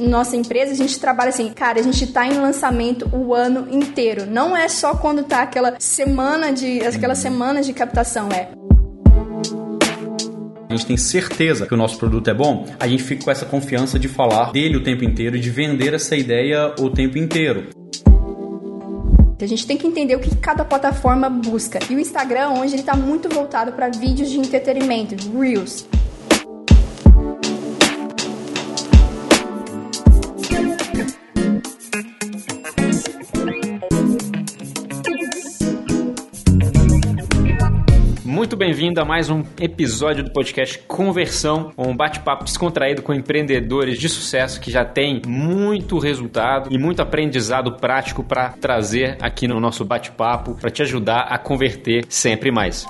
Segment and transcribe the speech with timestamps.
[0.00, 4.26] nossa empresa, a gente trabalha assim, cara, a gente tá em lançamento o ano inteiro.
[4.26, 6.80] Não é só quando tá aquela semana de.
[6.82, 8.48] aquelas semanas de captação, é
[10.74, 13.46] a gente tem certeza que o nosso produto é bom, a gente fica com essa
[13.46, 17.68] confiança de falar dele o tempo inteiro e de vender essa ideia o tempo inteiro.
[19.40, 21.78] A gente tem que entender o que cada plataforma busca.
[21.90, 25.86] E o Instagram, hoje, ele está muito voltado para vídeos de entretenimento, Reels.
[38.44, 44.06] Muito bem-vindo a mais um episódio do podcast Conversão, um bate-papo descontraído com empreendedores de
[44.06, 49.82] sucesso que já têm muito resultado e muito aprendizado prático para trazer aqui no nosso
[49.82, 52.86] bate-papo para te ajudar a converter sempre mais.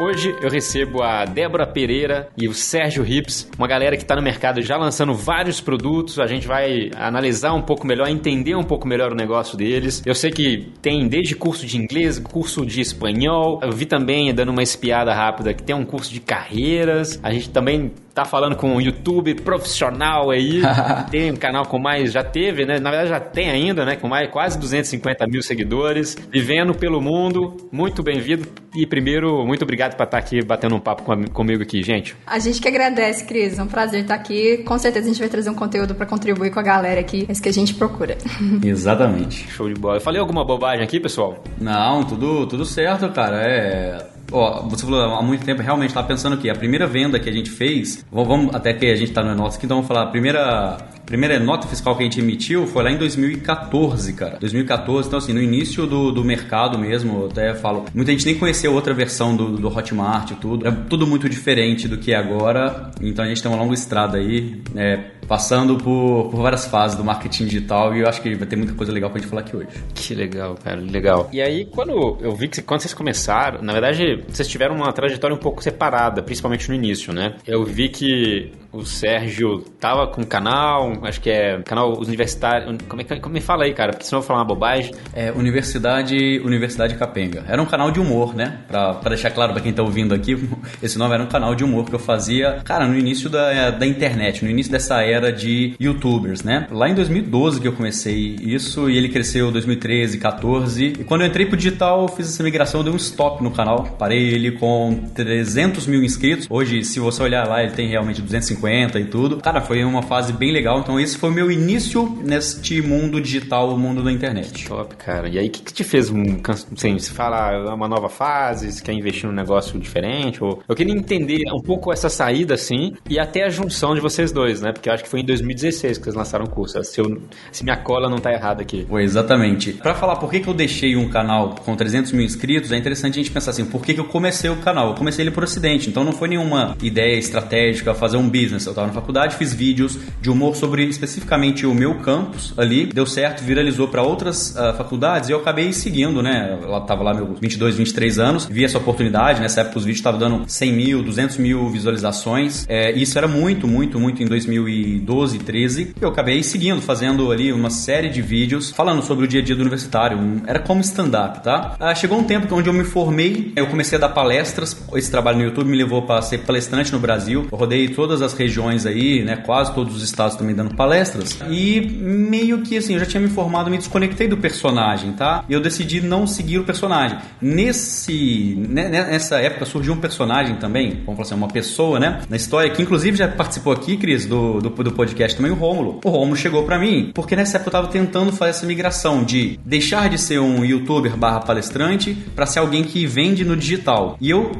[0.00, 4.22] Hoje eu recebo a Débora Pereira e o Sérgio Rips, uma galera que está no
[4.22, 6.20] mercado já lançando vários produtos.
[6.20, 10.00] A gente vai analisar um pouco melhor, entender um pouco melhor o negócio deles.
[10.06, 13.58] Eu sei que tem desde curso de inglês, curso de espanhol.
[13.60, 17.18] Eu vi também, dando uma espiada rápida, que tem um curso de carreiras.
[17.20, 20.60] A gente também tá falando com um YouTube profissional aí,
[21.10, 22.80] tem um canal com mais, já teve, né?
[22.80, 23.94] Na verdade já tem ainda, né?
[23.94, 27.56] Com mais quase 250 mil seguidores, vivendo pelo mundo.
[27.70, 31.82] Muito bem-vindo e primeiro, muito obrigado por estar aqui batendo um papo com, comigo aqui,
[31.82, 32.16] gente.
[32.26, 33.58] A gente que agradece, Cris.
[33.58, 34.58] É um prazer estar aqui.
[34.58, 37.24] Com certeza a gente vai trazer um conteúdo para contribuir com a galera aqui.
[37.28, 38.18] É isso que a gente procura.
[38.64, 39.48] Exatamente.
[39.50, 39.96] Show de bola.
[39.96, 41.42] Eu falei alguma bobagem aqui, pessoal?
[41.60, 43.42] Não, tudo, tudo certo, cara.
[43.42, 47.28] É Ó, você falou há muito tempo, realmente estava pensando que a primeira venda que
[47.28, 50.06] a gente fez, vamos até que a gente está no nosso então vamos falar, a
[50.06, 54.36] primeira primeira nota fiscal que a gente emitiu foi lá em 2014, cara.
[54.38, 58.74] 2014, então assim, no início do, do mercado mesmo, até falo, muita gente nem conheceu
[58.74, 60.68] outra versão do, do Hotmart e tudo.
[60.68, 64.18] É tudo muito diferente do que é agora, então a gente tem uma longa estrada
[64.18, 68.48] aí, né, passando por, por várias fases do marketing digital e eu acho que vai
[68.48, 69.68] ter muita coisa legal pra gente falar aqui hoje.
[69.94, 71.28] Que legal, cara, legal.
[71.30, 75.36] E aí, quando eu vi que quando vocês começaram, na verdade, vocês tiveram uma trajetória
[75.36, 77.36] um pouco separada, principalmente no início, né?
[77.46, 82.76] Eu vi que o Sérgio tava com um canal, acho que é canal universitário.
[82.86, 83.92] Como é que como me fala aí, cara?
[83.92, 84.92] Porque senão eu vou falar uma bobagem.
[85.14, 87.44] É Universidade Universidade Capenga.
[87.48, 88.58] Era um canal de humor, né?
[88.68, 90.36] Pra, pra deixar claro pra quem tá ouvindo aqui,
[90.82, 93.86] esse nome era um canal de humor que eu fazia, cara, no início da, da
[93.86, 96.66] internet, no início dessa era de youtubers, né?
[96.70, 100.84] Lá em 2012 que eu comecei isso e ele cresceu 2013, 14.
[100.84, 103.84] E quando eu entrei pro digital, eu fiz essa migração, dei um stop no canal.
[103.98, 106.46] Parei ele com 300 mil inscritos.
[106.50, 108.57] Hoje, se você olhar lá, ele tem realmente 250
[108.98, 109.38] e tudo.
[109.38, 110.80] Cara, foi uma fase bem legal.
[110.80, 114.66] Então, esse foi o meu início neste mundo digital, o mundo da internet.
[114.66, 115.28] Top, cara.
[115.28, 116.22] E aí, o que, que te fez um.
[116.48, 120.42] Assim, você fala é uma nova fase, quer investir num negócio diferente?
[120.42, 120.62] Ou...
[120.68, 124.60] Eu queria entender um pouco essa saída, assim, e até a junção de vocês dois,
[124.60, 124.72] né?
[124.72, 126.82] Porque eu acho que foi em 2016 que vocês lançaram o curso.
[126.82, 128.86] Se, eu, se minha cola não tá errada aqui.
[128.88, 129.72] Foi, exatamente.
[129.72, 133.14] Para falar por que, que eu deixei um canal com 300 mil inscritos, é interessante
[133.14, 134.88] a gente pensar assim, por que, que eu comecei o canal?
[134.88, 138.47] Eu comecei ele por acidente, então não foi nenhuma ideia estratégica fazer um business.
[138.52, 143.06] Eu tava na faculdade, fiz vídeos de humor sobre especificamente o meu campus ali, deu
[143.06, 146.58] certo, viralizou para outras uh, faculdades e eu acabei seguindo, né?
[146.62, 150.18] Ela tava lá meus 22, 23 anos, vi essa oportunidade, nessa época os vídeos estavam
[150.18, 155.94] dando 100 mil, 200 mil visualizações, é, isso era muito, muito, muito em 2012, 13,
[156.00, 159.54] eu acabei seguindo, fazendo ali uma série de vídeos falando sobre o dia a dia
[159.54, 161.76] do universitário, um, era como stand-up, tá?
[161.80, 165.38] Uh, chegou um tempo onde eu me formei, eu comecei a dar palestras, esse trabalho
[165.38, 169.22] no YouTube me levou para ser palestrante no Brasil, eu rodei todas as regiões aí,
[169.24, 173.20] né, quase todos os estados também dando palestras, e meio que assim, eu já tinha
[173.20, 175.44] me formado, me desconectei do personagem, tá?
[175.48, 177.18] Eu decidi não seguir o personagem.
[177.40, 182.20] Nesse, né, né, nessa época surgiu um personagem também, vamos falar assim, uma pessoa, né,
[182.28, 186.00] na história, que inclusive já participou aqui, Cris, do, do, do podcast também, o Rômulo.
[186.04, 189.58] O Rômulo chegou para mim, porque nessa época eu tava tentando fazer essa migração de
[189.64, 194.16] deixar de ser um youtuber barra palestrante para ser alguém que vende no digital.
[194.20, 194.52] E eu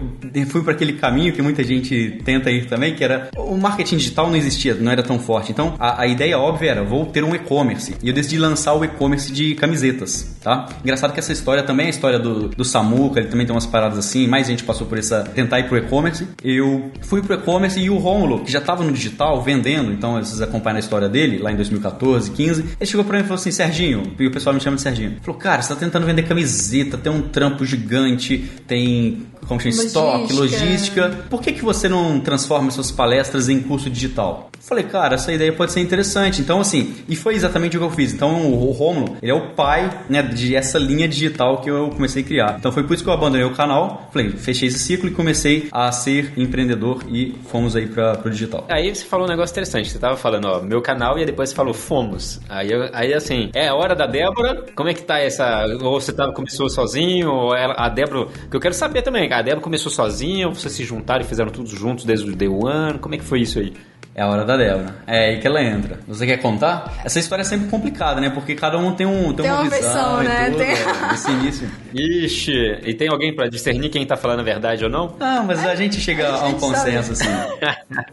[0.49, 4.29] fui para aquele caminho que muita gente tenta ir também, que era o marketing digital
[4.29, 5.53] não existia, não era tão forte.
[5.53, 7.95] Então a, a ideia óbvia era vou ter um e-commerce.
[8.03, 10.69] E eu decidi lançar o e-commerce de camisetas, tá?
[10.83, 13.67] Engraçado que essa história também é a história do, do Samuca, ele também tem umas
[13.67, 16.27] paradas assim, mais gente passou por essa tentar ir pro e-commerce.
[16.43, 20.41] Eu fui pro e-commerce e o Rômulo, que já tava no digital vendendo, então vocês
[20.41, 23.51] acompanham a história dele lá em 2014, 15, ele chegou para mim e falou assim:
[23.51, 25.17] "Serginho", e o pessoal me chama de Serginho.
[25.23, 30.33] Falou: "Cara, você tá tentando vender camiseta, tem um trampo gigante, tem como chama, estoque,
[30.33, 31.11] logística.
[31.31, 34.49] Por que, que você não transforma suas palestras em em curso digital.
[34.61, 36.41] Falei, cara, essa ideia pode ser interessante.
[36.41, 38.13] Então, assim, e foi exatamente o que eu fiz.
[38.13, 42.23] Então, o Romulo, ele é o pai, né, de essa linha digital que eu comecei
[42.23, 42.57] a criar.
[42.59, 44.09] Então, foi por isso que eu abandonei o canal.
[44.13, 48.67] Falei, fechei esse ciclo e comecei a ser empreendedor e fomos aí para o digital.
[48.69, 49.91] Aí você falou um negócio interessante.
[49.91, 52.41] Você tava falando, ó, meu canal e depois você falou fomos.
[52.49, 54.67] Aí, aí assim, é a hora da Débora.
[54.75, 55.65] Como é que tá essa?
[55.81, 57.31] Ou você tava, começou sozinho?
[57.31, 58.27] Ou ela, a Débora.
[58.51, 60.47] Que eu quero saber também, a Débora começou sozinha?
[60.49, 62.99] Ou vocês se juntaram e fizeram tudo juntos desde o day one?
[62.99, 63.73] Como é que foi isso aí?
[64.19, 64.97] É a hora da Débora.
[65.07, 66.01] É aí que ela entra.
[66.09, 66.93] Você quer contar?
[67.05, 68.29] Essa história é sempre complicada, né?
[68.29, 70.47] Porque cada um tem, um, tem, tem uma, uma visão versão, né?
[70.47, 70.71] Tudo, tem...
[70.71, 71.71] é, esse início.
[71.95, 75.15] Ixi, e tem alguém para discernir quem tá falando a verdade ou não?
[75.21, 77.29] Não, mas a gente chega a, a um consenso, assim.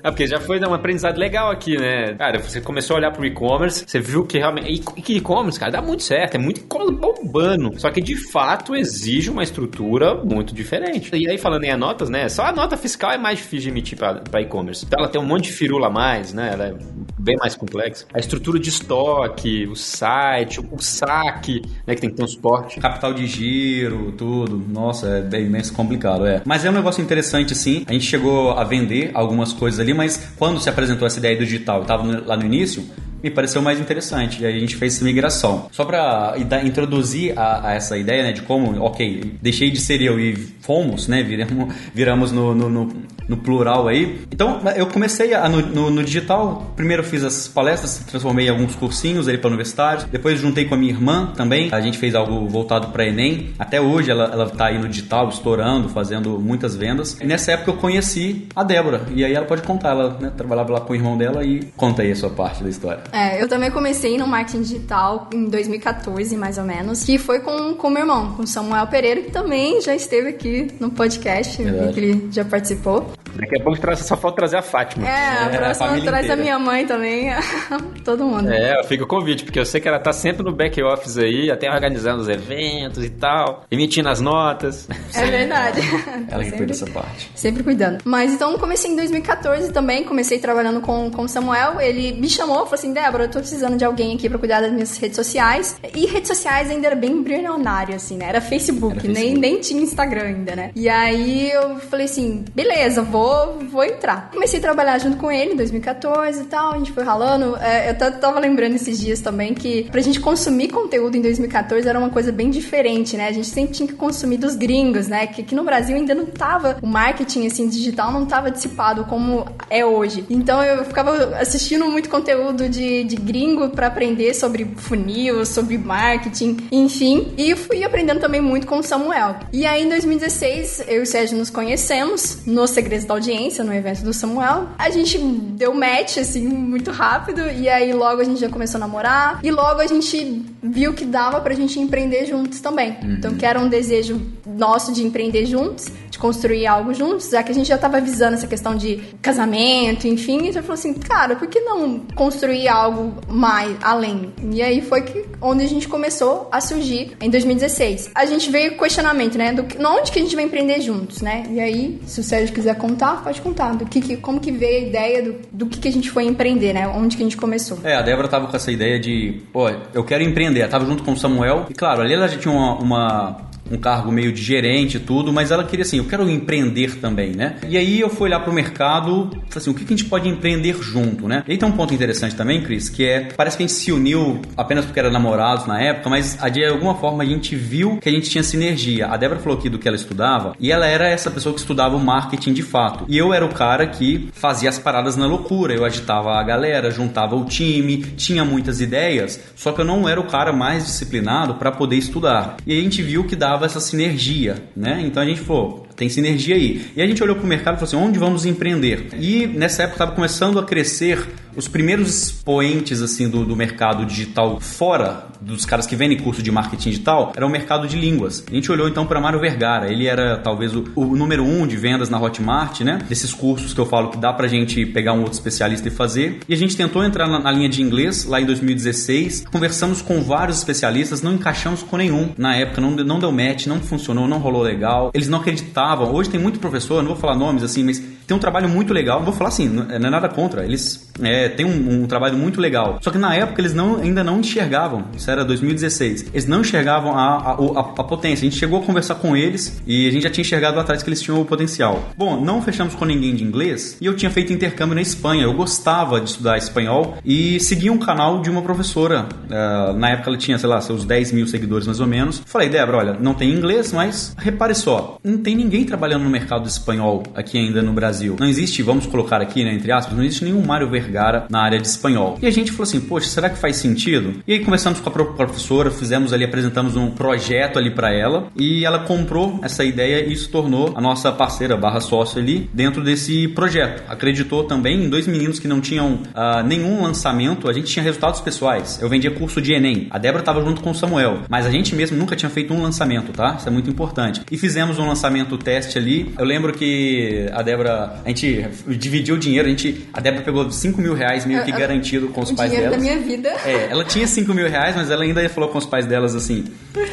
[0.04, 2.14] é porque já foi um aprendizado legal aqui, né?
[2.14, 4.84] Cara, você começou a olhar pro e-commerce, você viu que realmente.
[4.96, 7.80] E que e-commerce, cara, dá muito certo, é muito bombando.
[7.80, 11.10] Só que de fato exige uma estrutura muito diferente.
[11.16, 12.30] E aí, falando em anotas, né?
[12.30, 14.86] Só a nota fiscal é mais difícil de emitir para e-commerce.
[14.86, 16.50] Então ela tem um monte de firula a mais, né?
[16.52, 16.76] Ela é
[17.18, 18.06] bem mais complexo.
[18.14, 22.82] A estrutura de estoque, o site, o saque, né, que tem que ter um suporte.
[22.82, 24.58] Capital de giro, tudo.
[24.58, 26.42] Nossa, é bem mais complicado, é.
[26.46, 27.86] Mas é um negócio interessante, sim.
[27.88, 31.46] A gente chegou a vender algumas coisas ali, mas quando se apresentou essa ideia do
[31.46, 32.84] digital, estava lá no início,
[33.26, 34.44] me pareceu mais interessante.
[34.44, 35.68] E aí a gente fez essa migração.
[35.72, 40.20] Só para introduzir a, a, essa ideia, né, de como, ok, deixei de ser eu
[40.20, 42.94] e fomos, né, viramos, viramos no, no, no,
[43.28, 44.22] no plural aí.
[44.32, 49.28] Então, eu comecei a, no, no, digital, primeiro fiz as palestras, transformei em alguns cursinhos
[49.28, 52.90] ali para universitários, depois juntei com a minha irmã também, a gente fez algo voltado
[52.90, 53.50] para Enem.
[53.58, 57.18] Até hoje ela, ela tá aí no digital, estourando, fazendo muitas vendas.
[57.20, 60.74] E nessa época eu conheci a Débora, e aí ela pode contar, ela né, trabalhava
[60.74, 63.02] lá com o irmão dela e conta aí a sua parte da história.
[63.16, 67.72] É, eu também comecei no marketing digital em 2014, mais ou menos, que foi com
[67.72, 71.56] o meu irmão, com Samuel Pereira, que também já esteve aqui no podcast,
[71.94, 73.10] que ele já participou.
[73.36, 75.08] Daqui a pouco traz, só falta trazer a Fátima.
[75.08, 77.30] É, a próxima é, a traz a minha mãe também,
[78.04, 78.52] todo mundo.
[78.52, 81.52] É, fica o convite, porque eu sei que ela tá sempre no back office aí,
[81.52, 84.88] até organizando os eventos e tal, emitindo as notas.
[85.14, 85.82] É verdade.
[86.32, 87.30] Ela que cuida dessa parte.
[87.36, 88.00] Sempre cuidando.
[88.06, 92.74] Mas então comecei em 2014 também, comecei trabalhando com o Samuel, ele me chamou, falou
[92.74, 95.78] assim, Débora, eu tô precisando de alguém aqui pra cuidar das minhas redes sociais.
[95.94, 98.30] E redes sociais ainda era bem embrionário, assim, né?
[98.30, 99.26] Era Facebook, era Facebook.
[99.26, 100.72] Nem, nem tinha Instagram ainda, né?
[100.76, 104.30] E aí eu falei assim, beleza, vou vou, vou entrar.
[104.32, 107.56] Comecei a trabalhar junto com ele em 2014 e tal, a gente foi ralando.
[107.58, 111.98] É, eu tava lembrando esses dias também que pra gente consumir conteúdo em 2014 era
[111.98, 113.28] uma coisa bem diferente, né?
[113.28, 115.26] A gente sempre tinha que consumir dos gringos, né?
[115.28, 119.46] Que aqui no Brasil ainda não tava, o marketing assim digital não tava dissipado como
[119.70, 120.26] é hoje.
[120.30, 126.58] Então eu ficava assistindo muito conteúdo de, de gringo para aprender sobre funil, sobre marketing,
[126.72, 127.34] enfim.
[127.38, 129.38] E fui aprendendo também muito com o Samuel.
[129.52, 133.74] E aí em 2016 eu e o Sérgio nos conhecemos no Segredos da audiência no
[133.74, 134.70] evento do Samuel.
[134.78, 137.42] A gente deu match, assim, muito rápido.
[137.50, 139.40] E aí logo a gente já começou a namorar.
[139.44, 142.98] E logo a gente viu que dava pra gente empreender juntos também.
[143.02, 143.16] Uhum.
[143.18, 147.52] Então, que era um desejo nosso de empreender juntos, de construir algo juntos, já que
[147.52, 150.38] a gente já tava visando essa questão de casamento, enfim.
[150.38, 154.34] E a gente falou assim, cara, por que não construir algo mais além?
[154.52, 158.12] E aí foi que onde a gente começou a surgir em 2016.
[158.16, 159.54] A gente veio questionamento, né?
[159.54, 161.44] Do onde que a gente vai empreender juntos, né?
[161.50, 163.24] E aí, se o Sérgio quiser contar contar?
[163.24, 163.76] Pode contar.
[163.76, 166.26] Do que, que como que veio a ideia do, do que, que a gente foi
[166.26, 166.88] empreender, né?
[166.88, 167.78] Onde que a gente começou?
[167.84, 170.68] É, a Débora tava com essa ideia de, pô, eu quero empreender.
[170.68, 171.68] Tava junto com o Samuel.
[171.70, 173.38] E claro, ali ela já tinha uma, uma
[173.70, 177.32] um cargo meio de gerente e tudo, mas ela queria assim, eu quero empreender também,
[177.32, 177.58] né?
[177.68, 180.76] E aí eu fui olhar pro mercado, assim, o que, que a gente pode empreender
[180.82, 181.44] junto, né?
[181.48, 183.92] E aí tem um ponto interessante também, Cris, que é, parece que a gente se
[183.92, 188.10] uniu apenas porque era namorados na época, mas de alguma forma a gente viu que
[188.10, 189.08] a gente tinha sinergia.
[189.08, 191.96] A Débora falou aqui do que ela estudava, e ela era essa pessoa que estudava
[191.96, 193.06] o marketing de fato.
[193.08, 196.92] E eu era o cara que fazia as paradas na loucura, eu agitava a galera,
[196.92, 201.56] juntava o time, tinha muitas ideias, só que eu não era o cara mais disciplinado
[201.56, 202.58] para poder estudar.
[202.66, 205.02] E a gente viu que dava dava essa sinergia, né?
[205.06, 206.88] Então a gente falou, tem sinergia aí.
[206.96, 209.10] E a gente olhou para o mercado e falou assim, onde vamos empreender?
[209.20, 214.60] E nessa época estava começando a crescer os primeiros expoentes assim do, do mercado digital
[214.60, 218.44] fora dos caras que vendem curso de marketing digital era o mercado de línguas.
[218.50, 219.92] A gente olhou então para Mário Vergara.
[219.92, 223.00] Ele era talvez o, o, número um de vendas na Hotmart, né?
[223.08, 226.40] Desses cursos que eu falo que dá pra gente pegar um outro especialista e fazer.
[226.48, 229.46] E a gente tentou entrar na, na linha de inglês lá em 2016.
[229.52, 232.32] Conversamos com vários especialistas, não encaixamos com nenhum.
[232.38, 235.12] Na época não, não deu match, não funcionou, não rolou legal.
[235.14, 235.85] Eles não acreditavam.
[236.12, 239.24] Hoje tem muito professor, não vou falar nomes assim, mas tem um trabalho muito legal.
[239.24, 240.64] Vou falar assim, não é nada contra.
[240.64, 243.00] Eles é, tem um, um, trabalho muito legal.
[243.02, 247.18] Só que na época eles não, ainda não enxergavam, isso era 2016, eles não enxergavam
[247.18, 248.46] a, a, a, a potência.
[248.46, 251.02] A gente chegou a conversar com eles e a gente já tinha enxergado lá atrás
[251.04, 252.10] que eles tinham o potencial.
[252.18, 255.44] Bom, não fechamos com ninguém de inglês e eu tinha feito intercâmbio na Espanha.
[255.44, 259.28] Eu gostava de estudar espanhol e seguia um canal de uma professora.
[259.46, 262.42] Uh, na época ela tinha, sei lá, seus 10 mil seguidores mais ou menos.
[262.46, 266.68] Falei, Débora, olha, não tem inglês, mas repare só, não tem ninguém trabalhando no mercado
[266.68, 268.15] espanhol aqui ainda no Brasil.
[268.40, 271.80] Não existe, vamos colocar aqui, né, entre aspas, não existe nenhum Mário Vergara na área
[271.80, 272.38] de espanhol.
[272.42, 274.42] E a gente falou assim, poxa, será que faz sentido?
[274.48, 278.86] E aí conversamos com a professora, fizemos ali, apresentamos um projeto ali para ela e
[278.86, 283.48] ela comprou essa ideia e se tornou a nossa parceira barra sócio ali dentro desse
[283.50, 284.04] projeto.
[284.08, 288.42] Acreditou também em dois meninos que não tinham uh, nenhum lançamento, a gente tinha resultados
[288.42, 289.00] pessoais.
[289.02, 290.08] Eu vendia curso de Enem.
[290.10, 292.82] A Débora estava junto com o Samuel, mas a gente mesmo nunca tinha feito um
[292.82, 293.56] lançamento, tá?
[293.58, 294.42] Isso é muito importante.
[294.52, 296.34] E fizemos um lançamento teste ali.
[296.38, 298.66] Eu lembro que a Débora, a gente
[298.98, 302.28] dividiu o dinheiro, a gente, a Débora pegou 5 mil reais meio que eu, garantido
[302.30, 302.92] com os pais dela.
[302.92, 303.50] da minha vida.
[303.66, 306.66] É, ela tinha 5 mil reais, mas ela ainda falou com os pais delas assim: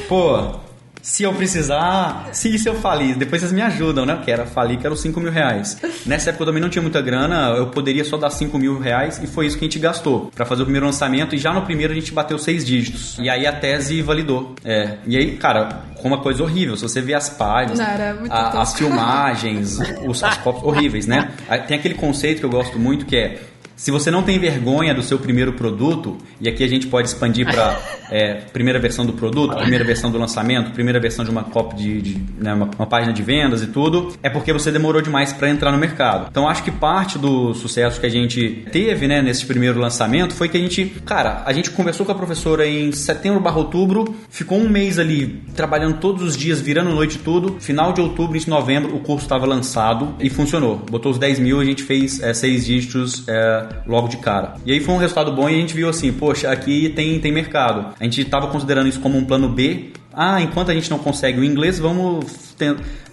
[0.08, 0.54] pô,
[1.02, 4.14] se eu precisar, se isso eu falir, depois vocês me ajudam, né?
[4.14, 5.76] Porque era falir que eram 5 mil reais.
[6.06, 9.20] Nessa época eu também não tinha muita grana, eu poderia só dar 5 mil reais
[9.20, 11.62] e foi isso que a gente gastou para fazer o primeiro lançamento e já no
[11.62, 13.18] primeiro a gente bateu seis dígitos.
[13.18, 14.54] E aí a tese validou.
[14.64, 14.98] É.
[15.04, 16.76] E aí, cara, com uma coisa horrível.
[16.76, 21.32] Se você vê as páginas, não, a, as filmagens, os, as cópias horríveis, né?
[21.66, 23.40] Tem aquele conceito que eu gosto muito que é
[23.76, 27.46] se você não tem vergonha do seu primeiro produto, e aqui a gente pode expandir
[27.46, 27.78] para
[28.10, 32.02] é, primeira versão do produto, primeira versão do lançamento, primeira versão de uma copy de,
[32.02, 35.48] de né, uma, uma, página de vendas e tudo, é porque você demorou demais para
[35.48, 36.28] entrar no mercado.
[36.30, 40.48] Então acho que parte do sucesso que a gente teve né, nesse primeiro lançamento foi
[40.48, 44.58] que a gente, cara, a gente conversou com a professora em setembro barra outubro, ficou
[44.58, 47.56] um mês ali trabalhando todos os dias, virando noite tudo.
[47.60, 50.76] Final de outubro, de novembro, o curso estava lançado e funcionou.
[50.90, 54.54] Botou os 10 mil, a gente fez é, seis dígitos é, logo de cara.
[54.64, 57.32] E aí foi um resultado bom e a gente viu assim, poxa, aqui tem, tem
[57.32, 57.94] mercado.
[57.98, 59.90] A gente estava considerando isso como um plano B.
[60.14, 62.54] Ah, enquanto a gente não consegue o inglês, vamos,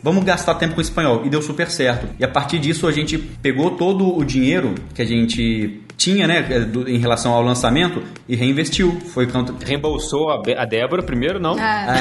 [0.03, 1.21] vamos gastar tempo com o espanhol.
[1.25, 2.07] E deu super certo.
[2.19, 6.47] E a partir disso a gente pegou todo o dinheiro que a gente tinha, né,
[6.87, 8.97] em relação ao lançamento e reinvestiu.
[9.13, 9.53] Foi quanto...
[9.63, 11.57] Reembolsou a, a Débora primeiro, não?
[11.59, 11.97] Ah.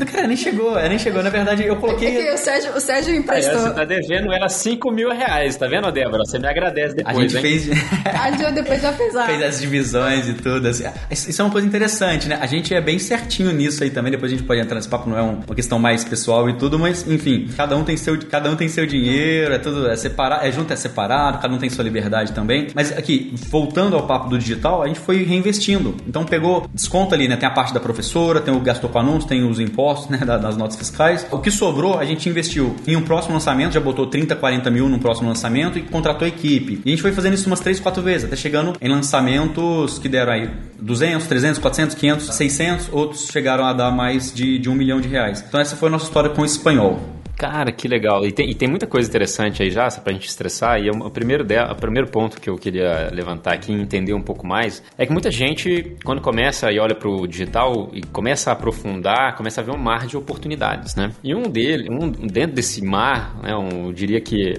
[0.00, 1.22] É, cara, nem chegou, nem chegou.
[1.22, 2.26] Na verdade, eu coloquei.
[2.26, 3.54] É o Sérgio, o Sérgio emprestou.
[3.54, 6.24] É, você tá devendo ela 5 mil reais, tá vendo, Débora?
[6.24, 7.16] Você me agradece depois.
[7.16, 7.42] A gente hein?
[7.42, 7.70] fez.
[8.04, 10.66] a gente depois já fez Fez as divisões e tudo.
[10.66, 10.84] Assim.
[11.10, 12.38] Isso é uma coisa interessante, né?
[12.40, 14.10] A gente é bem certinho nisso aí também.
[14.10, 16.78] Depois a gente pode entrar nesse papo, não é uma questão mais pessoal e tudo,
[16.78, 20.44] mas enfim, cada um tem seu, cada um tem seu dinheiro, é tudo é separado,
[20.44, 22.68] é junto, é separado, cada um tem sua liberdade também.
[22.74, 25.94] Mas aqui, voltando ao papo do digital, a gente foi reinvestindo.
[26.06, 27.36] Então pegou desconto ali, né?
[27.36, 30.18] Tem a parte da professora, tem o gastou com anúncios, tem os impostos, né?
[30.18, 31.26] Das notas fiscais.
[31.30, 34.88] O que sobrou, a gente investiu em um próximo lançamento, já botou 30, 40 mil
[34.88, 36.80] no próximo lançamento e contratou equipe.
[36.84, 40.08] E a gente foi fazendo isso umas 3, 4 vezes, até chegando em lançamentos que
[40.08, 40.50] deram aí
[40.80, 45.08] 200, 300, 400, 500, 600, outros chegaram a dar mais de, de um milhão de
[45.08, 45.44] reais.
[45.46, 47.15] Então essa foi a nossa história com o espanhol.
[47.36, 48.24] Cara, que legal.
[48.24, 50.80] E tem, e tem muita coisa interessante aí já, pra gente estressar.
[50.80, 54.22] E o primeiro, de, o primeiro ponto que eu queria levantar aqui e entender um
[54.22, 58.52] pouco mais é que muita gente, quando começa e olha pro digital e começa a
[58.54, 61.12] aprofundar, começa a ver um mar de oportunidades, né?
[61.22, 64.54] E um dele, um, dentro desse mar, né, um, eu diria que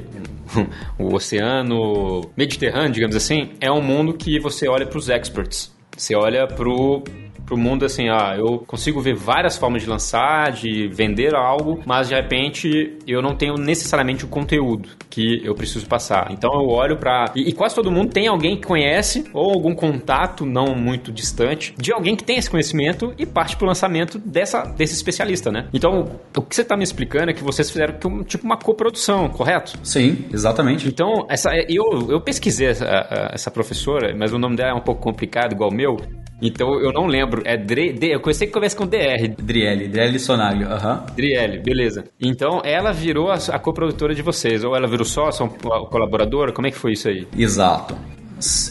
[1.00, 5.76] o oceano Mediterrâneo, digamos assim, é um mundo que você olha para os experts.
[5.98, 7.04] Você olha pro
[7.48, 12.10] pro mundo assim, ah, eu consigo ver várias formas de lançar, de vender algo, mas
[12.10, 16.28] de repente eu não tenho necessariamente o conteúdo que eu preciso passar.
[16.32, 19.74] Então eu olho para e, e, quase todo mundo tem alguém que conhece ou algum
[19.74, 24.64] contato não muito distante de alguém que tem esse conhecimento e parte pro lançamento dessa
[24.64, 25.70] desse especialista, né?
[25.74, 29.80] Então, o que você tá me explicando é que vocês fizeram tipo uma coprodução, correto?
[29.84, 30.88] Sim, exatamente.
[30.88, 35.02] Então, essa eu eu pesquisei essa, essa professora, mas o nome dela é um pouco
[35.02, 35.98] complicado igual o meu.
[36.42, 37.42] Então eu não lembro.
[37.46, 39.28] É Dre, D, eu conheci que começa com DR.
[39.38, 40.94] Driele, Driele Sonaglio, aham.
[41.00, 41.16] Uhum.
[41.64, 42.04] Beleza.
[42.20, 46.52] Então ela virou a, a coprodutora de vocês, ou ela virou sócia, ou colaboradora?
[46.52, 47.28] Como é que foi isso aí?
[47.38, 47.96] Exato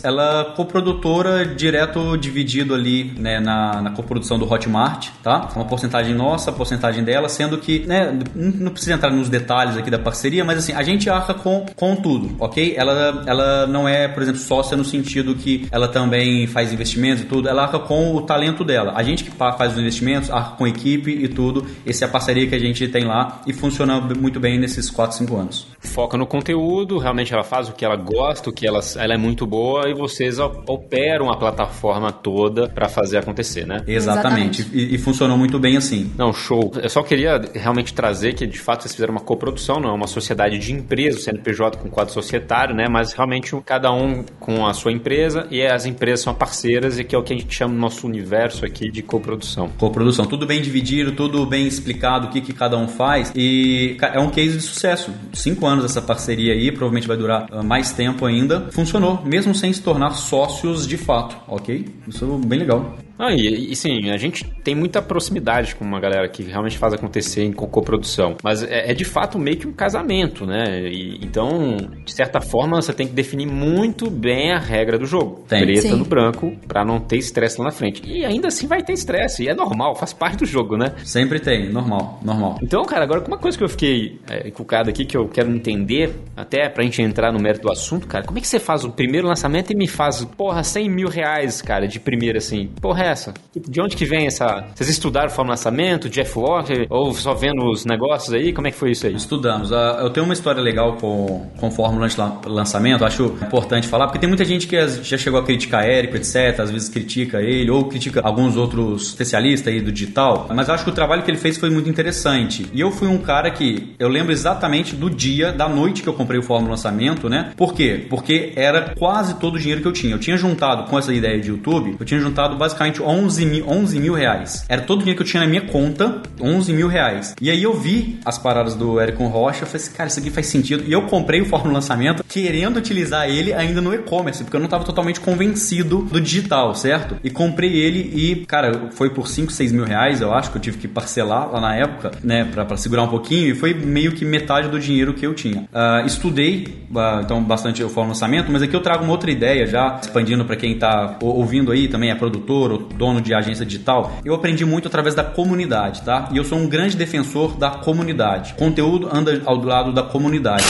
[0.02, 5.48] ela é coprodutora direto dividido ali né, na, na coprodução do Hotmart, tá?
[5.54, 9.98] Uma porcentagem nossa, porcentagem dela, sendo que, né, não precisa entrar nos detalhes aqui da
[9.98, 12.74] parceria, mas assim, a gente arca com, com tudo, ok?
[12.76, 17.26] Ela, ela não é, por exemplo, sócia no sentido que ela também faz investimentos e
[17.26, 18.92] tudo, ela arca com o talento dela.
[18.94, 22.46] A gente que faz os investimentos, arca com equipe e tudo, essa é a parceria
[22.46, 25.66] que a gente tem lá e funciona muito bem nesses 4, 5 anos.
[25.80, 29.16] Foca no conteúdo, realmente ela faz o que ela gosta, o que ela, ela é
[29.16, 33.82] muito boa boa e vocês operam a plataforma toda para fazer acontecer, né?
[33.86, 34.60] Exatamente.
[34.60, 34.68] Exatamente.
[34.72, 36.12] E, e, funcionou muito bem assim.
[36.18, 36.72] Não, show.
[36.82, 40.06] Eu só queria realmente trazer que de fato vocês fizeram uma coprodução, não é uma
[40.06, 42.86] sociedade de empresa, o CNPJ com quadro societário, né?
[42.86, 47.14] Mas realmente cada um com a sua empresa e as empresas são parceiras e que
[47.14, 49.70] é o que a gente chama no nosso universo aqui de coprodução.
[49.78, 54.20] Coprodução, tudo bem dividido, tudo bem explicado, o que, que cada um faz e é
[54.20, 55.12] um case de sucesso.
[55.32, 58.68] Cinco anos essa parceria aí, provavelmente vai durar ah, mais tempo ainda.
[58.70, 61.86] Funcionou, mesmo sem se tornar sócios de fato, ok?
[62.06, 62.96] Isso é bem legal.
[63.18, 66.92] Ah, e, e, sim, a gente tem muita proximidade com uma galera que realmente faz
[66.92, 68.36] acontecer em coprodução.
[68.42, 70.82] Mas é, é, de fato meio que um casamento, né?
[70.88, 75.44] E, então, de certa forma, você tem que definir muito bem a regra do jogo.
[75.48, 75.64] Tem.
[75.64, 75.96] Preta sim.
[75.96, 78.02] no branco, para não ter estresse lá na frente.
[78.06, 79.44] E ainda assim vai ter estresse.
[79.44, 80.92] E é normal, faz parte do jogo, né?
[81.04, 82.58] Sempre tem, normal, normal.
[82.62, 86.12] Então, cara, agora uma coisa que eu fiquei é, encucado aqui, que eu quero entender,
[86.36, 88.90] até pra gente entrar no mérito do assunto, cara, como é que você faz o
[88.90, 92.68] primeiro lançamento e me faz, porra, 100 mil reais, cara, de primeira assim?
[92.80, 93.34] Porra, essa?
[93.54, 94.64] De onde que vem essa...
[94.74, 98.52] Vocês estudaram o lançamento, Jeff Walker, ou só vendo os negócios aí?
[98.52, 99.14] Como é que foi isso aí?
[99.14, 99.72] Estudamos.
[99.72, 104.18] Ah, eu tenho uma história legal com, com fórmula de lançamento, acho importante falar, porque
[104.18, 107.84] tem muita gente que já chegou a criticar Érico, etc., às vezes critica ele, ou
[107.84, 111.56] critica alguns outros especialistas aí do digital, mas acho que o trabalho que ele fez
[111.56, 112.66] foi muito interessante.
[112.72, 116.14] E eu fui um cara que, eu lembro exatamente do dia, da noite que eu
[116.14, 117.52] comprei o fórmula lançamento, né?
[117.56, 118.06] Por quê?
[118.08, 120.14] Porque era quase todo o dinheiro que eu tinha.
[120.14, 123.68] Eu tinha juntado, com essa ideia de YouTube, eu tinha juntado basicamente 11 11 mil,
[123.68, 124.64] 11 mil reais.
[124.68, 127.34] Era todo o dinheiro que eu tinha na minha conta, 11 mil reais.
[127.40, 130.30] E aí eu vi as paradas do Eric Rocha, eu falei assim, cara, isso aqui
[130.30, 130.84] faz sentido.
[130.86, 134.66] E eu comprei o Fórmula Lançamento querendo utilizar ele ainda no e-commerce, porque eu não
[134.66, 137.16] estava totalmente convencido do digital, certo?
[137.22, 140.62] E comprei ele e, cara, foi por 5, 6 mil reais, eu acho que eu
[140.62, 144.12] tive que parcelar lá na época, né, pra, pra segurar um pouquinho, e foi meio
[144.12, 145.62] que metade do dinheiro que eu tinha.
[145.62, 149.66] Uh, estudei, uh, então, bastante o Fórmula Lançamento, mas aqui eu trago uma outra ideia
[149.66, 154.12] já, expandindo para quem tá ouvindo aí também, é produtor ou dono de agência digital,
[154.24, 156.28] eu aprendi muito através da comunidade, tá?
[156.32, 158.54] E eu sou um grande defensor da comunidade.
[158.54, 160.64] Conteúdo anda ao lado da comunidade.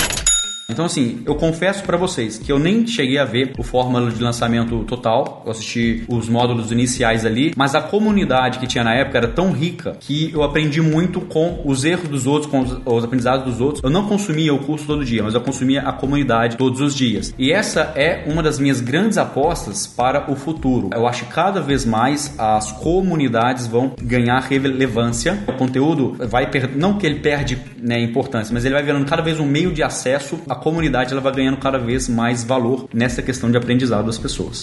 [0.68, 4.22] Então, assim, eu confesso para vocês que eu nem cheguei a ver o fórmula de
[4.22, 9.18] lançamento total, eu assisti os módulos iniciais ali, mas a comunidade que tinha na época
[9.18, 13.04] era tão rica que eu aprendi muito com os erros dos outros, com os, os
[13.04, 13.82] aprendizados dos outros.
[13.84, 17.32] Eu não consumia o curso todo dia, mas eu consumia a comunidade todos os dias.
[17.38, 20.90] E essa é uma das minhas grandes apostas para o futuro.
[20.92, 25.44] Eu acho que cada vez mais as comunidades vão ganhar relevância.
[25.46, 29.22] O conteúdo vai perder, não que ele perde né, importância, mas ele vai virando cada
[29.22, 33.22] vez um meio de acesso a comunidade ela vai ganhando cada vez mais valor nessa
[33.22, 34.62] questão de aprendizado das pessoas.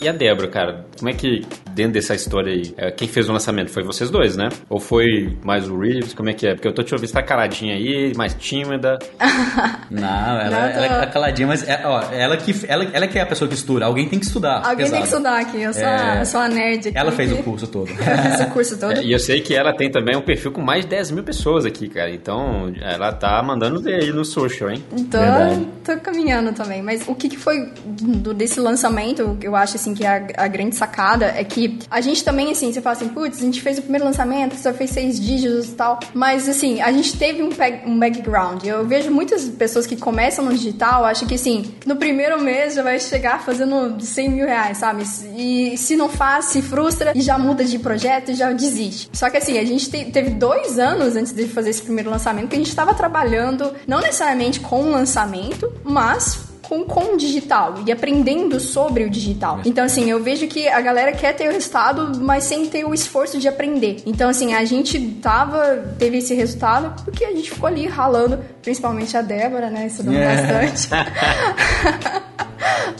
[0.00, 3.32] E a Débora, cara, como é que, dentro dessa história aí, é, quem fez o
[3.32, 4.50] lançamento foi vocês dois, né?
[4.68, 6.12] Ou foi mais o Reeves?
[6.12, 6.54] Como é que é?
[6.54, 8.98] Porque eu tô te ouvindo, você tá caladinha aí, mais tímida.
[9.90, 10.78] Não, ela, Não, tô...
[10.78, 13.54] ela tá caladinha, mas é, ó, ela, que, ela, ela que é a pessoa que
[13.54, 13.86] estuda.
[13.86, 14.58] Alguém tem que estudar.
[14.58, 14.92] Alguém pesado.
[14.92, 15.62] tem que estudar aqui.
[15.62, 16.20] Eu sou, é...
[16.20, 16.98] eu sou a nerd aqui.
[16.98, 17.86] Ela fez o curso todo.
[17.96, 18.92] fiz o curso todo.
[18.92, 21.24] É, e eu sei que ela tem também um perfil com mais de 10 mil
[21.24, 22.10] pessoas aqui, cara.
[22.10, 24.84] Então, ela tá mandando ver aí no social, hein?
[25.10, 26.82] Tô, tô caminhando também.
[26.82, 30.48] Mas o que, que foi do, desse lançamento, eu acho assim que é a, a
[30.48, 33.78] grande sacada é que a gente também, assim, você fala assim, putz, a gente fez
[33.78, 36.00] o primeiro lançamento, só fez seis dígitos e tal.
[36.12, 37.50] Mas, assim, a gente teve um,
[37.86, 38.64] um background.
[38.64, 42.82] Eu vejo muitas pessoas que começam no digital, acham que, assim, no primeiro mês já
[42.82, 45.04] vai chegar fazendo 100 mil reais, sabe?
[45.36, 49.08] E se não faz, se frustra e já muda de projeto e já desiste.
[49.12, 52.48] Só que, assim, a gente te, teve dois anos antes de fazer esse primeiro lançamento
[52.48, 57.74] que a gente estava trabalhando, não necessariamente com o lançamento, mas com, com o digital
[57.86, 59.60] e aprendendo sobre o digital.
[59.64, 62.92] Então, assim, eu vejo que a galera quer ter o resultado, mas sem ter o
[62.92, 64.02] esforço de aprender.
[64.06, 69.16] Então, assim, a gente tava, teve esse resultado porque a gente ficou ali ralando, principalmente
[69.16, 69.86] a Débora, né?
[69.86, 70.40] Estudando yeah.
[70.40, 70.66] É.
[70.66, 70.88] bastante.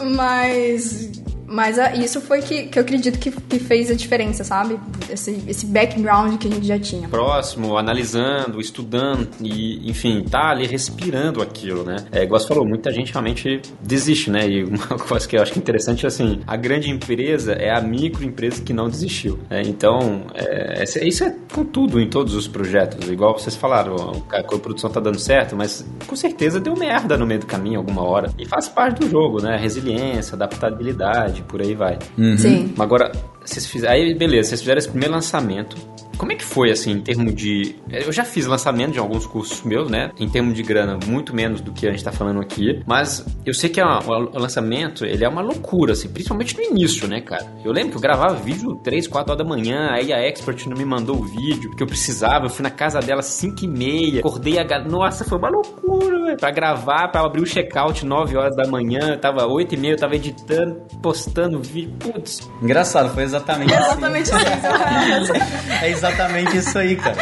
[0.15, 4.79] mas mas uh, isso foi que, que eu acredito que, que fez a diferença, sabe?
[5.11, 7.09] Esse, esse background que a gente já tinha.
[7.09, 11.97] Próximo, analisando, estudando e, enfim, tá ali respirando aquilo, né?
[12.11, 14.49] É, igual você falou, muita gente realmente desiste, né?
[14.49, 18.63] E uma coisa que eu acho interessante é assim, a grande empresa é a microempresa
[18.63, 19.39] que não desistiu.
[19.49, 19.63] Né?
[19.67, 23.09] Então, é, isso é com tudo em todos os projetos.
[23.09, 27.41] Igual vocês falaram, a produção tá dando certo, mas com certeza deu merda no meio
[27.41, 28.31] do caminho alguma hora.
[28.39, 29.57] E faz parte do jogo, né?
[29.57, 31.99] Resiliência, adaptabilidade por aí vai.
[32.19, 32.37] Uhum.
[32.37, 32.75] Sim.
[32.79, 33.13] Agora,
[33.51, 33.95] vocês fizeram.
[33.95, 35.77] Aí, beleza, vocês fizeram esse primeiro lançamento.
[36.17, 37.77] Como é que foi, assim, em termos de.
[37.91, 40.13] Eu já fiz lançamento de alguns cursos meus, né?
[40.19, 42.83] Em termos de grana, muito menos do que a gente tá falando aqui.
[42.87, 47.21] Mas eu sei que o lançamento, ele é uma loucura, assim, principalmente no início, né,
[47.21, 47.47] cara?
[47.63, 50.77] Eu lembro que eu gravava vídeo 3, 4 horas da manhã, aí a Expert não
[50.77, 54.21] me mandou o vídeo, porque eu precisava, eu fui na casa dela 5 e meia,
[54.21, 54.65] acordei a.
[54.89, 56.37] Nossa, foi uma loucura, velho.
[56.39, 59.99] Pra gravar, pra abrir o checkout 9 horas da manhã, tava 8 e meia, eu
[59.99, 61.93] tava editando, postando vídeo.
[61.99, 62.51] Putz.
[62.63, 63.36] Engraçado, foi exatamente
[63.67, 63.75] assim.
[63.75, 65.33] Exatamente isso.
[65.83, 67.17] É exatamente isso aí, cara.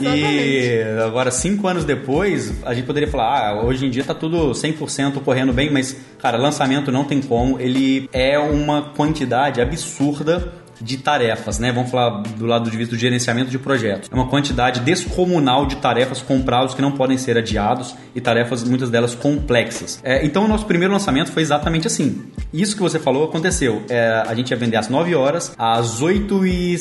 [0.00, 4.52] E agora, cinco anos depois, a gente poderia falar, ah, hoje em dia tá tudo
[4.52, 7.60] 100% correndo bem, mas, cara, lançamento não tem como.
[7.60, 11.72] Ele é uma quantidade absurda de tarefas, né?
[11.72, 14.08] Vamos falar do lado de vista do gerenciamento de projetos.
[14.10, 18.64] É uma quantidade descomunal de tarefas com prazos que não podem ser adiados e tarefas,
[18.64, 20.00] muitas delas complexas.
[20.02, 22.24] É, então, o nosso primeiro lançamento foi exatamente assim.
[22.52, 23.82] Isso que você falou aconteceu.
[23.88, 26.76] É, a gente ia vender às 9 horas, às 8 e,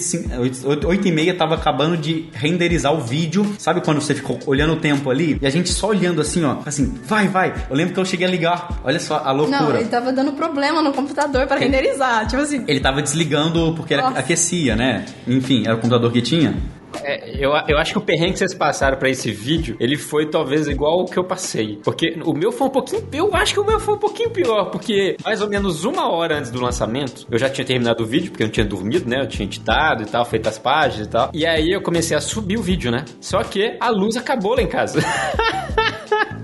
[0.66, 3.56] 8, 8 e meia tava acabando de renderizar o vídeo.
[3.58, 5.38] Sabe quando você ficou olhando o tempo ali?
[5.42, 7.54] E a gente só olhando assim, ó, assim, vai, vai.
[7.70, 8.80] Eu lembro que eu cheguei a ligar.
[8.84, 9.62] Olha só a loucura.
[9.62, 12.28] Não, ele tava dando problema no computador para renderizar.
[12.28, 12.64] Tipo assim.
[12.68, 14.20] Ele tava desligando porque ele Nossa.
[14.20, 15.06] aquecia, né?
[15.28, 16.56] Enfim, era o computador que tinha.
[17.04, 20.28] É, eu, eu acho que o perrengue que vocês passaram pra esse vídeo, ele foi
[20.28, 21.80] talvez igual o que eu passei.
[21.84, 23.08] Porque o meu foi um pouquinho.
[23.14, 24.66] Eu acho que o meu foi um pouquinho pior.
[24.66, 28.32] Porque mais ou menos uma hora antes do lançamento, eu já tinha terminado o vídeo,
[28.32, 29.22] porque eu não tinha dormido, né?
[29.22, 31.32] Eu tinha editado e tal, feito as páginas e tal.
[31.34, 33.06] E aí eu comecei a subir o vídeo, né?
[33.22, 35.00] Só que a luz acabou lá em casa.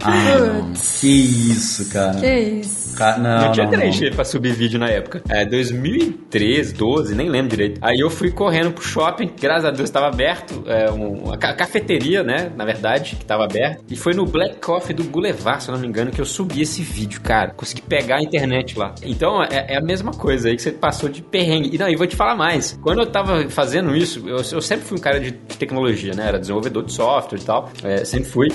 [0.03, 2.19] Ah, que isso, cara.
[2.19, 2.95] Que isso?
[2.97, 4.11] Ca- Não, Não, tinha não, três não.
[4.11, 5.21] pra subir vídeo na época.
[5.27, 7.79] É, 2013, 12, nem lembro direito.
[7.83, 11.53] Aí eu fui correndo pro shopping, graças a Deus estava aberto, é, um- a ca-
[11.53, 13.83] cafeteria, né, na verdade, que tava aberto.
[13.89, 16.61] E foi no Black Coffee do Boulevard, se eu não me engano, que eu subi
[16.61, 17.51] esse vídeo, cara.
[17.51, 18.93] Consegui pegar a internet lá.
[19.03, 21.69] Então, é, é a mesma coisa aí que você passou de perrengue.
[21.73, 22.77] E não, e vou te falar mais.
[22.81, 26.39] Quando eu tava fazendo isso, eu, eu sempre fui um cara de tecnologia, né, era
[26.39, 28.47] desenvolvedor de software e tal, é, sempre fui.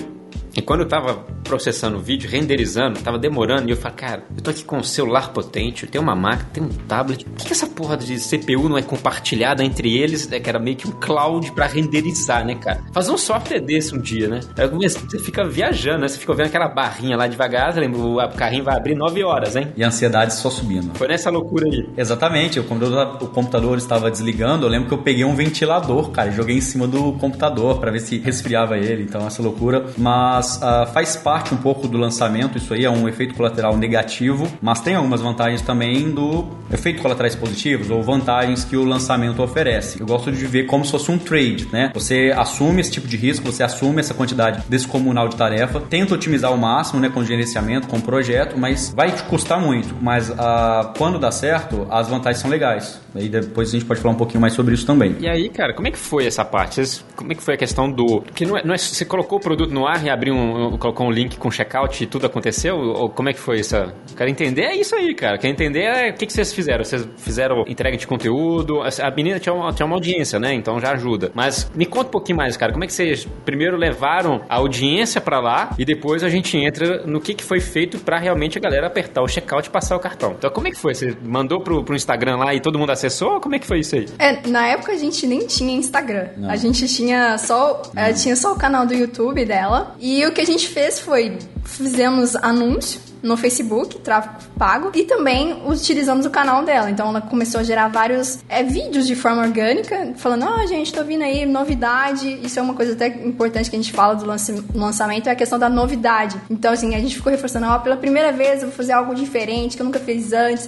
[0.54, 4.42] E quando eu tava processando o vídeo, renderizando, tava demorando, e eu falei, cara, eu
[4.42, 7.24] tô aqui com um celular potente, eu tenho uma máquina, tenho um tablet.
[7.24, 10.20] Por que, que essa porra de CPU não é compartilhada entre eles?
[10.28, 12.82] né, que era meio que um cloud pra renderizar, né, cara?
[12.92, 14.40] Fazer um software desse um dia, né?
[14.56, 16.08] Aí eu você fica viajando, né?
[16.08, 19.56] Você fica vendo aquela barrinha lá devagar, você lembra, o carrinho vai abrir 9 horas,
[19.56, 19.68] hein?
[19.76, 20.96] E a ansiedade só subindo.
[20.96, 21.88] Foi nessa loucura aí.
[21.96, 24.66] Exatamente, o computador, o computador estava desligando.
[24.66, 27.90] Eu lembro que eu peguei um ventilador, cara, e joguei em cima do computador para
[27.90, 29.02] ver se resfriava ele.
[29.02, 29.86] Então, essa loucura.
[29.96, 32.58] Mas ah, faz parte um pouco do lançamento.
[32.58, 37.34] Isso aí é um efeito colateral negativo, mas tem algumas vantagens também do efeito colaterais
[37.34, 40.00] positivos ou vantagens que o lançamento oferece.
[40.00, 41.90] Eu gosto de ver como se fosse um trade, né?
[41.94, 46.50] Você assume esse tipo de risco, você assume essa quantidade descomunal de tarefa, tenta otimizar
[46.50, 49.94] ao máximo, né, com gerenciamento, com projeto, mas vai te custar muito.
[50.00, 53.00] Mas ah, quando dá certo, as vantagens são legais.
[53.14, 55.16] Aí depois a gente pode falar um pouquinho mais sobre isso também.
[55.20, 56.80] E aí, cara, como é que foi essa parte?
[57.16, 58.22] Como é que foi a questão do.
[58.22, 61.06] Porque não é, não é- você colocou o produto no ar e abriu um, colocou
[61.06, 62.76] um link com checkout e tudo aconteceu?
[62.76, 63.76] Ou como é que foi isso?
[64.16, 65.38] Quero entender é isso aí, cara.
[65.38, 66.84] Quero entender é o que, que vocês fizeram.
[66.84, 68.80] Vocês fizeram entrega de conteúdo.
[68.82, 70.54] A menina tinha uma, tinha uma audiência, né?
[70.54, 71.30] Então já ajuda.
[71.34, 72.72] Mas me conta um pouquinho mais, cara.
[72.72, 77.06] Como é que vocês primeiro levaram a audiência pra lá e depois a gente entra
[77.06, 80.00] no que, que foi feito pra realmente a galera apertar o checkout e passar o
[80.00, 80.34] cartão.
[80.36, 80.94] Então como é que foi?
[80.94, 83.40] Você mandou pro, pro Instagram lá e todo mundo acessou?
[83.40, 84.06] Como é que foi isso aí?
[84.18, 86.28] É, na época a gente nem tinha Instagram.
[86.48, 89.94] A gente tinha só, é, tinha só o canal do YouTube dela.
[89.98, 95.62] E o que a gente fez foi fizemos anúncio no Facebook, tráfego pago, e também
[95.66, 96.90] utilizamos o canal dela.
[96.90, 101.04] Então ela começou a gerar vários é, vídeos de forma orgânica, falando: Ah, gente, tô
[101.04, 102.40] vindo aí, novidade.
[102.42, 105.36] Isso é uma coisa até importante que a gente fala do lance- lançamento, é a
[105.36, 106.40] questão da novidade.
[106.48, 109.76] Então, assim, a gente ficou reforçando: Ó, pela primeira vez eu vou fazer algo diferente
[109.76, 110.66] que eu nunca fiz antes.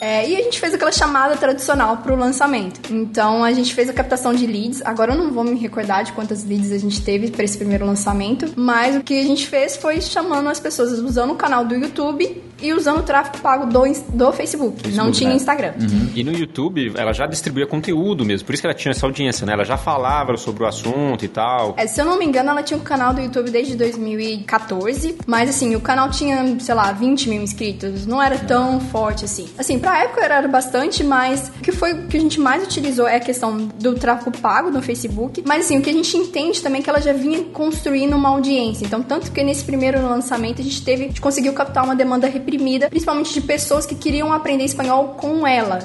[0.00, 2.80] É, e a gente fez aquela chamada tradicional para o lançamento.
[2.90, 4.80] Então a gente fez a captação de leads.
[4.84, 7.84] Agora eu não vou me recordar de quantas leads a gente teve para esse primeiro
[7.84, 11.74] lançamento, mas o que a gente fez foi chamando as pessoas usando o canal do
[11.74, 13.82] YouTube e usando o tráfego pago do,
[14.14, 14.76] do Facebook.
[14.88, 15.36] não Facebook, tinha né?
[15.36, 15.72] Instagram.
[16.14, 18.46] E no YouTube, ela já distribuía conteúdo mesmo.
[18.46, 19.52] Por isso que ela tinha essa audiência, né?
[19.52, 21.74] Ela já falava sobre o assunto e tal.
[21.76, 25.48] É, se eu não me engano, ela tinha um canal do YouTube desde 2014, mas
[25.48, 29.48] assim, o canal tinha, sei lá, 20 mil inscritos, não era tão forte assim.
[29.58, 33.06] Assim, pra época era bastante, mas o que foi o que a gente mais utilizou
[33.06, 36.62] é a questão do tráfego pago no Facebook, mas assim, o que a gente entende
[36.62, 40.60] também é que ela já vinha construindo uma audiência, então tanto que nesse primeiro lançamento
[40.60, 44.32] a gente teve, a gente conseguiu captar uma demanda reprimida, principalmente de pessoas que queriam
[44.32, 45.80] aprender espanhol com ela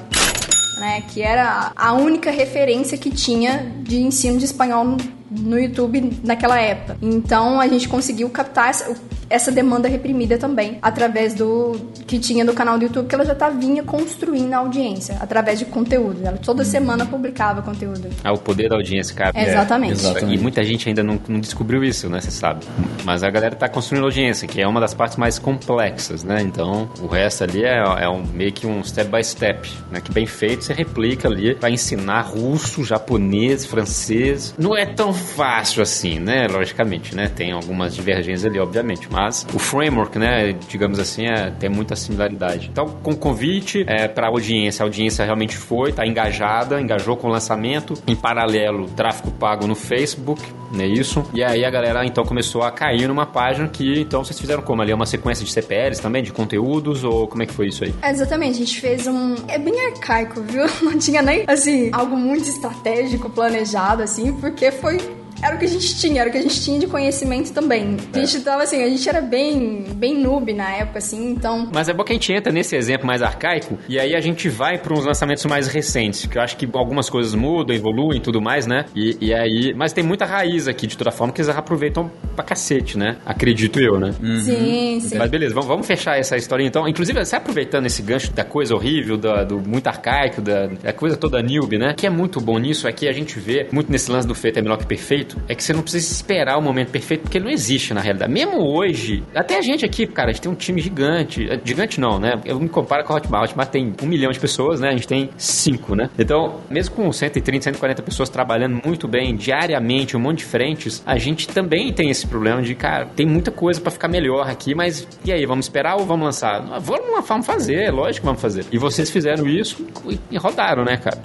[0.78, 4.98] né, que era a única referência que tinha de ensino de espanhol
[5.30, 6.98] no YouTube naquela época.
[7.02, 8.96] Então a gente conseguiu captar essa,
[9.30, 11.74] essa demanda reprimida também através do
[12.06, 15.60] que tinha no canal do YouTube, que ela já tá vinha construindo a audiência através
[15.60, 16.20] de conteúdo.
[16.24, 18.10] Ela toda semana publicava conteúdo.
[18.24, 19.32] Ah, o poder da audiência, cara.
[19.34, 19.92] É, exatamente.
[19.92, 20.40] É, exatamente.
[20.40, 22.22] E muita gente ainda não, não descobriu isso, né?
[22.22, 22.66] Você sabe.
[23.04, 26.42] Mas a galera tá construindo audiência, que é uma das partes mais complexas, né?
[26.42, 30.00] Então, o resto ali é, é um, meio que um step by step, né?
[30.02, 34.54] Que bem feito você replica ali para ensinar russo, japonês, francês.
[34.58, 36.48] Não é tão fácil assim, né?
[36.48, 37.28] Logicamente, né?
[37.28, 39.08] Tem algumas divergências ali, obviamente.
[39.12, 40.54] Mas o framework, né?
[40.68, 42.70] Digamos assim, é, tem muita similaridade.
[42.72, 47.32] Então, com convite é, para audiência, a audiência realmente foi, tá engajada, engajou com o
[47.32, 47.94] lançamento.
[48.08, 50.86] Em paralelo, tráfego pago no Facebook, né?
[50.86, 51.24] Isso.
[51.34, 54.82] E aí a galera então começou a cair numa página que então vocês fizeram como
[54.82, 54.94] ali?
[54.94, 57.94] Uma sequência de CPLs também, de conteúdos, ou como é que foi isso aí?
[58.02, 59.36] É, exatamente, a gente fez um.
[59.48, 60.66] É bem arcaico, viu?
[60.82, 64.98] Não tinha nem, assim, algo muito estratégico, planejado, assim, porque foi
[65.42, 67.98] era o que a gente tinha, era o que a gente tinha de conhecimento também.
[68.14, 71.70] A gente tava assim, a gente era bem, bem noob na época, assim, então.
[71.74, 74.50] Mas é bom que a gente entra nesse exemplo mais arcaico e aí a gente
[74.50, 78.22] vai para uns lançamentos mais recentes, que eu acho que algumas coisas mudam, evoluem e
[78.22, 78.86] tudo mais, né?
[78.96, 79.74] E, e aí.
[79.76, 83.18] Mas tem muita raiz aqui, de toda forma, que eles aproveitam pra cacete, né?
[83.26, 84.14] Acredito eu, né?
[84.22, 84.40] Uhum.
[84.40, 85.18] Sim, sim.
[85.18, 86.88] Mas beleza, vamos, vamos fechar essa história então.
[86.88, 91.16] Inclusive, você aproveitando esse gancho da coisa horrível, da, do muito arcaico, da, da coisa
[91.18, 91.92] toda newbie, né?
[91.92, 94.36] O que é muito bom nisso é que a gente vê muito nesse lance do
[94.36, 97.38] feito é melhor que perfeito, é que você não precisa esperar o momento perfeito, porque
[97.38, 98.32] ele não existe na realidade.
[98.32, 101.50] Mesmo hoje, até a gente aqui, cara, a gente tem um time gigante.
[101.50, 102.34] É, gigante não, né?
[102.46, 103.42] Eu me comparo com a Hotmart.
[103.42, 104.90] A Hotmart tem um milhão de pessoas, né?
[104.90, 106.10] A gente tem cinco, né?
[106.18, 111.18] Então, mesmo com 130, 140 pessoas trabalhando muito bem, diariamente, um monte de frentes, a
[111.18, 115.08] gente também tem esse problema de, cara, tem muita coisa para ficar melhor aqui, mas
[115.24, 116.62] e aí, vamos esperar ou vamos lançar?
[116.80, 118.66] Vamos, vamos fazer, lógico que vamos fazer.
[118.72, 119.86] E vocês fizeram isso
[120.30, 121.18] e rodaram, né, cara?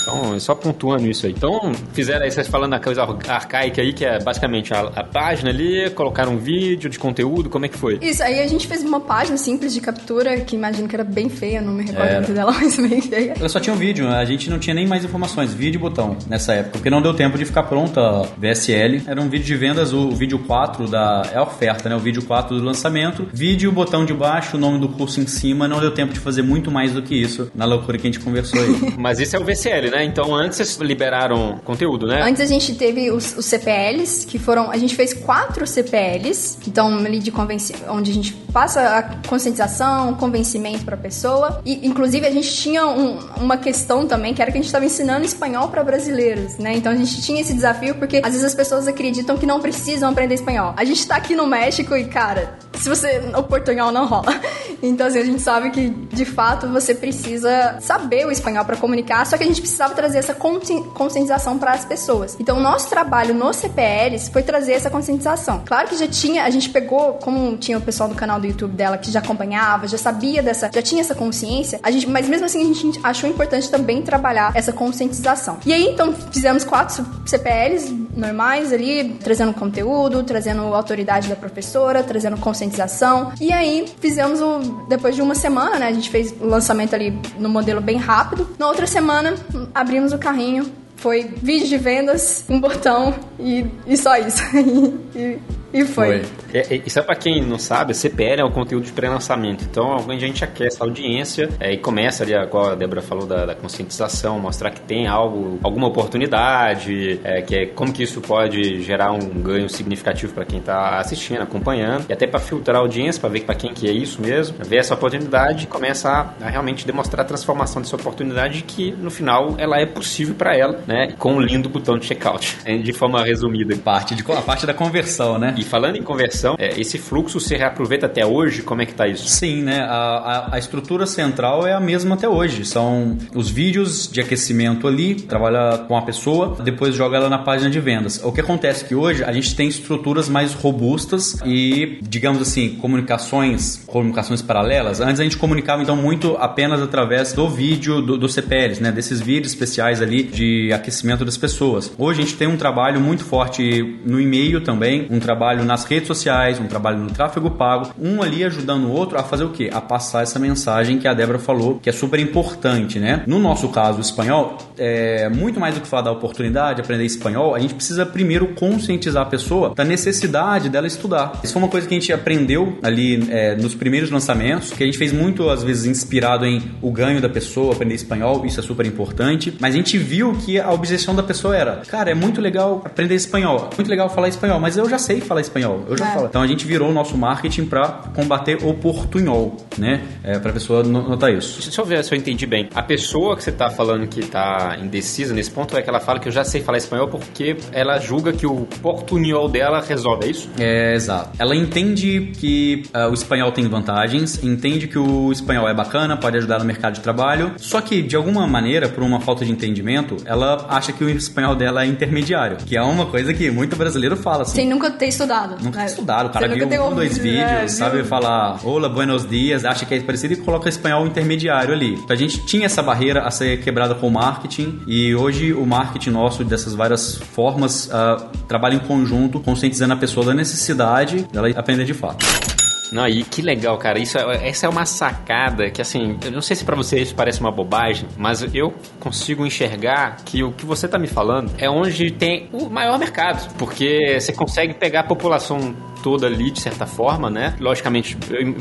[0.00, 1.32] Então, é só pontuando isso aí.
[1.32, 5.50] Então, fizeram aí, vocês falando da coisa arcaica aí, que é basicamente a, a, página
[5.50, 7.98] ali, colocaram um vídeo de conteúdo, como é que foi?
[8.00, 11.28] Isso, aí a gente fez uma página simples de captura, que imagino que era bem
[11.28, 13.34] feia, não me recordo muito dela, mas bem feia.
[13.38, 16.16] Ela só tinha um vídeo, a gente não tinha nem mais informações, vídeo e botão
[16.28, 19.02] nessa época, porque não deu tempo de ficar pronta a VSL.
[19.06, 21.22] Era um vídeo de vendas, o, vídeo 4 da.
[21.32, 21.96] É a oferta, né?
[21.96, 23.28] O vídeo 4 do lançamento.
[23.32, 25.66] Vídeo, botão de baixo, o nome do curso em cima.
[25.66, 28.20] Não deu tempo de fazer muito mais do que isso na loucura que a gente
[28.20, 28.94] conversou aí.
[28.98, 29.44] mas isso é o
[29.90, 30.04] Né?
[30.04, 32.22] Então antes vocês liberaram conteúdo, né?
[32.22, 34.70] Antes a gente teve os, os CPLs, que foram.
[34.70, 40.14] A gente fez quatro CPLs, então ali de convencimento, onde a gente passa a conscientização,
[40.14, 41.60] convencimento para a pessoa.
[41.64, 44.84] E inclusive a gente tinha um, uma questão também, que era que a gente estava
[44.84, 46.74] ensinando espanhol para brasileiros, né?
[46.74, 50.10] Então a gente tinha esse desafio porque às vezes as pessoas acreditam que não precisam
[50.10, 50.74] aprender espanhol.
[50.76, 53.20] A gente tá aqui no México e, cara, se você.
[53.36, 54.32] O portunhol não rola.
[54.82, 59.26] Então, assim, a gente sabe que de fato você precisa saber o espanhol para comunicar,
[59.26, 62.36] só que a gente precisava trazer essa conscientização para as pessoas.
[62.38, 65.62] Então, o nosso trabalho nos CPLs foi trazer essa conscientização.
[65.64, 68.74] Claro que já tinha, a gente pegou, como tinha o pessoal do canal do YouTube
[68.74, 72.44] dela que já acompanhava, já sabia dessa, já tinha essa consciência, a gente, mas mesmo
[72.44, 75.58] assim a gente achou importante também trabalhar essa conscientização.
[75.64, 82.36] E aí, então, fizemos quatro CPLs normais ali, trazendo conteúdo, trazendo autoridade da professora, trazendo
[82.36, 83.32] conscientização.
[83.40, 85.86] E aí, fizemos o depois de uma semana, né?
[85.88, 88.48] A gente fez o lançamento ali no modelo bem rápido.
[88.58, 89.34] Na outra semana,
[89.74, 90.70] abrimos o carrinho.
[90.96, 94.42] Foi vídeo de vendas, um botão e, e só isso.
[95.16, 95.38] e,
[95.72, 96.22] e foi.
[96.22, 96.22] foi.
[96.52, 99.64] É, é, isso é pra quem não sabe, a CPL é um conteúdo de pré-lançamento.
[99.64, 103.46] Então, a gente aquece a audiência é, e começa ali, igual a Débora falou, da,
[103.46, 108.82] da, conscientização, mostrar que tem algo, alguma oportunidade, é, que é como que isso pode
[108.82, 113.20] gerar um ganho significativo para quem está assistindo, acompanhando, e até para filtrar a audiência,
[113.20, 116.50] para ver para quem que é isso mesmo, ver essa oportunidade e começa a, a,
[116.50, 121.14] realmente demonstrar a transformação dessa oportunidade que, no final, ela é possível para ela, né?
[121.18, 123.76] Com um lindo botão de checkout, de forma resumida.
[123.76, 125.54] Parte, de, a parte da conversão, né?
[125.60, 128.62] E falando em conversão, é, esse fluxo se reaproveita até hoje?
[128.62, 129.28] Como é que tá isso?
[129.28, 129.80] Sim, né?
[129.80, 132.64] A, a, a, estrutura central é a mesma até hoje.
[132.64, 137.68] São os vídeos de aquecimento ali, trabalha com a pessoa, depois joga ela na página
[137.68, 138.22] de vendas.
[138.24, 142.76] O que acontece é que hoje a gente tem estruturas mais robustas e, digamos assim,
[142.76, 145.02] comunicações, comunicações paralelas.
[145.02, 148.90] Antes a gente comunicava então muito apenas através do vídeo do, do CPLs, né?
[148.90, 151.92] Desses vídeos especiais ali de aquecimento das pessoas.
[151.98, 155.84] Hoje a gente tem um trabalho muito forte no e-mail também, um trabalho trabalho nas
[155.84, 159.50] redes sociais, um trabalho no tráfego pago, um ali ajudando o outro a fazer o
[159.50, 159.68] quê?
[159.72, 163.24] A passar essa mensagem que a Débora falou, que é super importante, né?
[163.26, 167.54] No nosso caso, o espanhol, é muito mais do que falar da oportunidade, aprender espanhol,
[167.54, 171.40] a gente precisa primeiro conscientizar a pessoa da necessidade dela estudar.
[171.42, 174.86] Isso foi uma coisa que a gente aprendeu ali é, nos primeiros lançamentos, que a
[174.86, 178.62] gente fez muito, às vezes, inspirado em o ganho da pessoa, aprender espanhol, isso é
[178.62, 182.40] super importante, mas a gente viu que a objeção da pessoa era, cara, é muito
[182.40, 185.96] legal aprender espanhol, é muito legal falar espanhol, mas eu já sei falar espanhol, eu
[185.96, 186.14] já é.
[186.14, 186.26] falo.
[186.26, 190.02] Então a gente virou o nosso marketing para combater o portunhol, né?
[190.22, 191.60] É, para a pessoa notar isso.
[191.62, 192.68] Deixa eu ver se eu entendi bem.
[192.74, 196.18] A pessoa que você tá falando que tá indecisa nesse ponto é que ela fala
[196.18, 200.30] que eu já sei falar espanhol porque ela julga que o portunhol dela resolve, é
[200.30, 200.50] isso?
[200.58, 201.30] É, exato.
[201.38, 206.36] Ela entende que uh, o espanhol tem vantagens, entende que o espanhol é bacana, pode
[206.36, 210.16] ajudar no mercado de trabalho, só que de alguma maneira, por uma falta de entendimento,
[210.24, 214.16] ela acha que o espanhol dela é intermediário, que é uma coisa que muito brasileiro
[214.16, 214.56] fala assim.
[214.56, 215.29] Sem nunca ter estudado.
[215.62, 216.26] Nunca ter estudado.
[216.26, 219.94] O cara viu um ou dois vídeos, é, sabe falar hola, buenos dias, acha que
[219.94, 221.94] é parecido e coloca espanhol intermediário ali.
[221.94, 225.64] Então a gente tinha essa barreira a ser quebrada com o marketing e hoje o
[225.64, 231.48] marketing nosso dessas várias formas uh, trabalha em conjunto, conscientizando a pessoa da necessidade dela
[231.50, 232.49] aprender de fato.
[232.92, 233.98] Não, e que legal, cara.
[233.98, 237.14] Isso, é, essa é uma sacada que, assim, eu não sei se para você isso
[237.14, 241.68] parece uma bobagem, mas eu consigo enxergar que o que você tá me falando é
[241.68, 246.86] onde tem o maior mercado, porque você consegue pegar a população toda ali, de certa
[246.86, 247.54] forma, né?
[247.60, 248.16] Logicamente,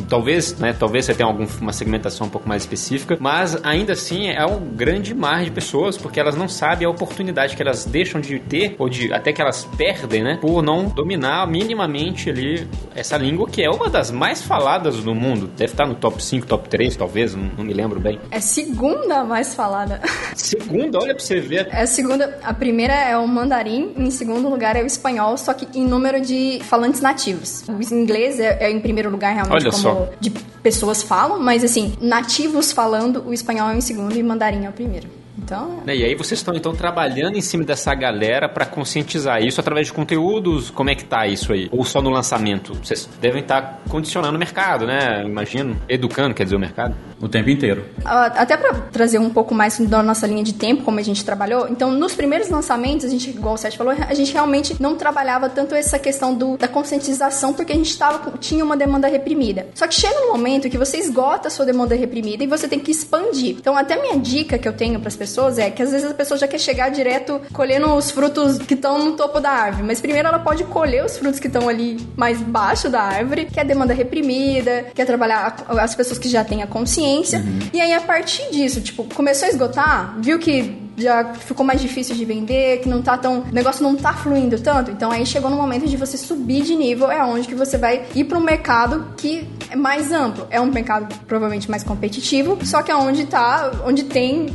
[0.08, 0.74] talvez, né?
[0.78, 5.14] Talvez você tenha alguma segmentação um pouco mais específica, mas ainda assim é um grande
[5.14, 8.90] mar de pessoas, porque elas não sabem a oportunidade que elas deixam de ter, ou
[8.90, 10.38] de até que elas perdem, né?
[10.42, 15.48] Por não dominar minimamente ali essa língua, que é uma das mais faladas do mundo.
[15.48, 18.20] Deve estar no top 5, top 3, talvez, não, não me lembro bem.
[18.32, 20.02] É segunda mais falada.
[20.36, 21.68] Segunda, olha pra você ver.
[21.72, 25.54] É a segunda, a primeira é o mandarim, em segundo lugar é o espanhol, só
[25.54, 27.64] que em número de falantes nativos nativos.
[27.68, 30.10] O inglês é, é em primeiro lugar realmente Olha como só.
[30.20, 30.30] de
[30.62, 34.74] pessoas falam, mas assim, nativos falando, o espanhol é em segundo e mandarim é o
[34.74, 35.08] primeiro.
[35.44, 35.82] Então.
[35.88, 35.96] É.
[35.96, 39.94] E aí vocês estão então trabalhando em cima dessa galera para conscientizar isso através de
[39.94, 40.70] conteúdos.
[40.70, 41.70] Como é que tá isso aí?
[41.72, 42.74] Ou só no lançamento?
[42.76, 45.24] Vocês devem estar tá condicionando o mercado, né?
[45.26, 45.78] Imagino.
[45.88, 46.96] Educando, quer dizer, o mercado.
[47.22, 47.86] O tempo inteiro.
[48.06, 51.68] Até para trazer um pouco mais da nossa linha de tempo, como a gente trabalhou.
[51.70, 55.50] Então, nos primeiros lançamentos, a gente, igual o Sérgio falou, a gente realmente não trabalhava
[55.50, 59.68] tanto essa questão do, da conscientização, porque a gente tava, tinha uma demanda reprimida.
[59.76, 62.80] Só que chega um momento que você esgota a sua demanda reprimida e você tem
[62.80, 63.58] que expandir.
[63.60, 66.10] Então, até a minha dica que eu tenho para as pessoas é que às vezes
[66.10, 69.84] a pessoa já quer chegar direto colhendo os frutos que estão no topo da árvore,
[69.84, 73.60] mas primeiro ela pode colher os frutos que estão ali mais baixo da árvore, que
[73.60, 77.40] é a demanda reprimida, quer trabalhar as pessoas que já têm a consciência.
[77.40, 77.60] Uhum.
[77.74, 82.16] E aí, a partir disso, tipo, começou a esgotar, viu que já ficou mais difícil
[82.16, 83.42] de vender, que não tá tão.
[83.42, 84.92] O negócio não tá fluindo tanto.
[84.92, 88.06] Então aí chegou no momento de você subir de nível, é onde que você vai
[88.14, 90.46] ir para um mercado que é mais amplo.
[90.50, 94.50] É um mercado provavelmente mais competitivo, só que é onde tá, onde tem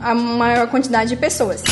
[0.00, 1.62] a maior quantidade de pessoas.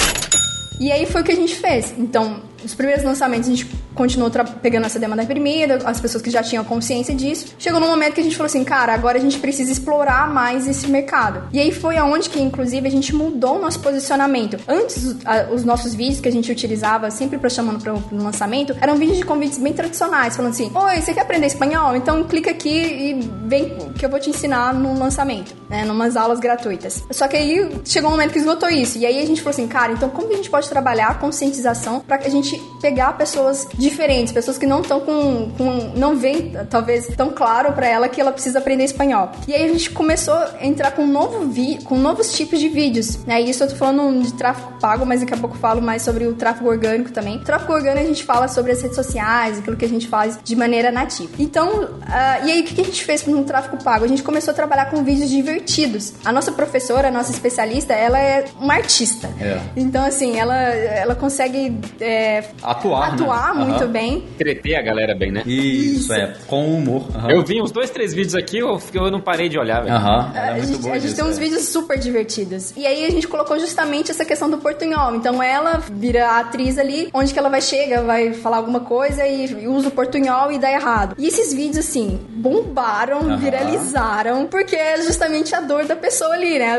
[0.80, 1.94] E aí foi o que a gente fez.
[1.96, 6.42] Então, os primeiros lançamentos a gente continuou pegando essa demanda reprimida, as pessoas que já
[6.42, 7.54] tinham consciência disso.
[7.58, 10.66] Chegou num momento que a gente falou assim, cara, agora a gente precisa explorar mais
[10.66, 11.48] esse mercado.
[11.52, 14.58] E aí foi aonde que, inclusive, a gente mudou o nosso posicionamento.
[14.66, 15.16] Antes,
[15.52, 19.18] os nossos vídeos que a gente utilizava sempre para chamando para o lançamento eram vídeos
[19.18, 21.94] de convites bem tradicionais, falando assim: Oi, você quer aprender espanhol?
[21.96, 25.84] Então clica aqui e vem que eu vou te ensinar no lançamento, né?
[25.84, 27.04] Numas aulas gratuitas.
[27.10, 28.98] Só que aí chegou um momento que esgotou isso.
[28.98, 31.14] E aí a gente falou assim, cara, então como que a gente pode trabalhar a
[31.14, 36.16] conscientização para que a gente pegar pessoas diferentes, pessoas que não estão com, com, não
[36.16, 39.32] vem talvez tão claro para ela que ela precisa aprender espanhol.
[39.48, 42.68] E aí a gente começou a entrar com um novo vi, com novos tipos de
[42.68, 43.40] vídeos, né?
[43.40, 46.34] Isso eu tô falando de tráfego pago, mas daqui a pouco falo mais sobre o
[46.34, 47.36] tráfego orgânico também.
[47.36, 50.38] O tráfego orgânico a gente fala sobre as redes sociais, aquilo que a gente faz
[50.42, 51.32] de maneira nativa.
[51.38, 54.04] Então, uh, e aí o que a gente fez no tráfego pago?
[54.04, 56.12] A gente começou a trabalhar com vídeos divertidos.
[56.24, 59.28] A nossa professora, a nossa especialista, ela é uma artista.
[59.40, 59.60] É.
[59.76, 63.64] Então, assim, ela, ela consegue é, atuar, atuar né?
[63.64, 63.88] muito uhum.
[63.88, 64.24] bem.
[64.34, 65.42] Entreter a galera bem, né?
[65.46, 66.12] Isso, Isso.
[66.12, 67.06] é, com humor.
[67.14, 67.30] Uhum.
[67.30, 69.96] Eu vi uns dois, três vídeos aqui, eu, eu não parei de olhar, velho.
[69.96, 70.32] Uhum.
[70.34, 71.40] É a, gente, a gente tem uns é.
[71.40, 72.72] vídeos super divertidos.
[72.76, 75.14] E aí a gente colocou justamente essa questão do portunhol.
[75.14, 79.26] Então ela vira a atriz ali, onde que ela vai chega, vai falar alguma coisa
[79.26, 81.14] e usa o portunhol e dá errado.
[81.18, 86.78] E esses vídeos, assim, bombaram, viralizaram, porque é justamente a dor da pessoa ali, né?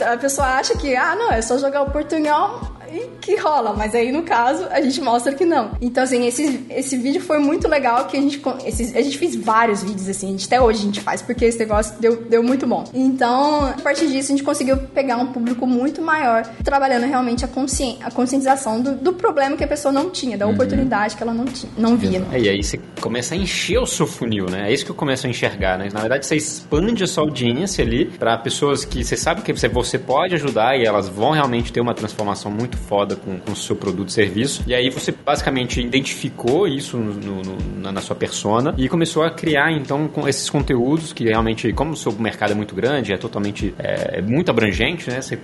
[0.00, 2.77] A, a pessoa acha que, ah, não, é só jogar o portunhol
[3.20, 5.72] que rola, mas aí no caso a gente mostra que não.
[5.80, 9.36] Então, assim, esse, esse vídeo foi muito legal que a gente, esse, a gente fez
[9.36, 12.66] vários vídeos assim, gente, até hoje a gente faz, porque esse negócio deu, deu muito
[12.66, 12.84] bom.
[12.94, 17.48] Então, a partir disso, a gente conseguiu pegar um público muito maior, trabalhando realmente a,
[17.48, 20.52] consci, a conscientização do, do problema que a pessoa não tinha, da uhum.
[20.52, 22.24] oportunidade que ela não, tinha, não via.
[22.32, 24.70] É, e aí você começa a encher o seu funil, né?
[24.70, 25.88] É isso que eu começo a enxergar, né?
[25.92, 29.68] Na verdade, você expande a sua audiência ali para pessoas que você sabe que você,
[29.68, 33.76] você pode ajudar e elas vão realmente ter uma transformação muito foda com, o seu
[33.76, 34.62] produto e serviço.
[34.66, 39.30] E aí você basicamente identificou isso no, no, na, na, sua persona e começou a
[39.30, 43.16] criar então com esses conteúdos que realmente, como o seu mercado é muito grande, é
[43.16, 45.20] totalmente é, é muito abrangente, né?
[45.20, 45.38] Você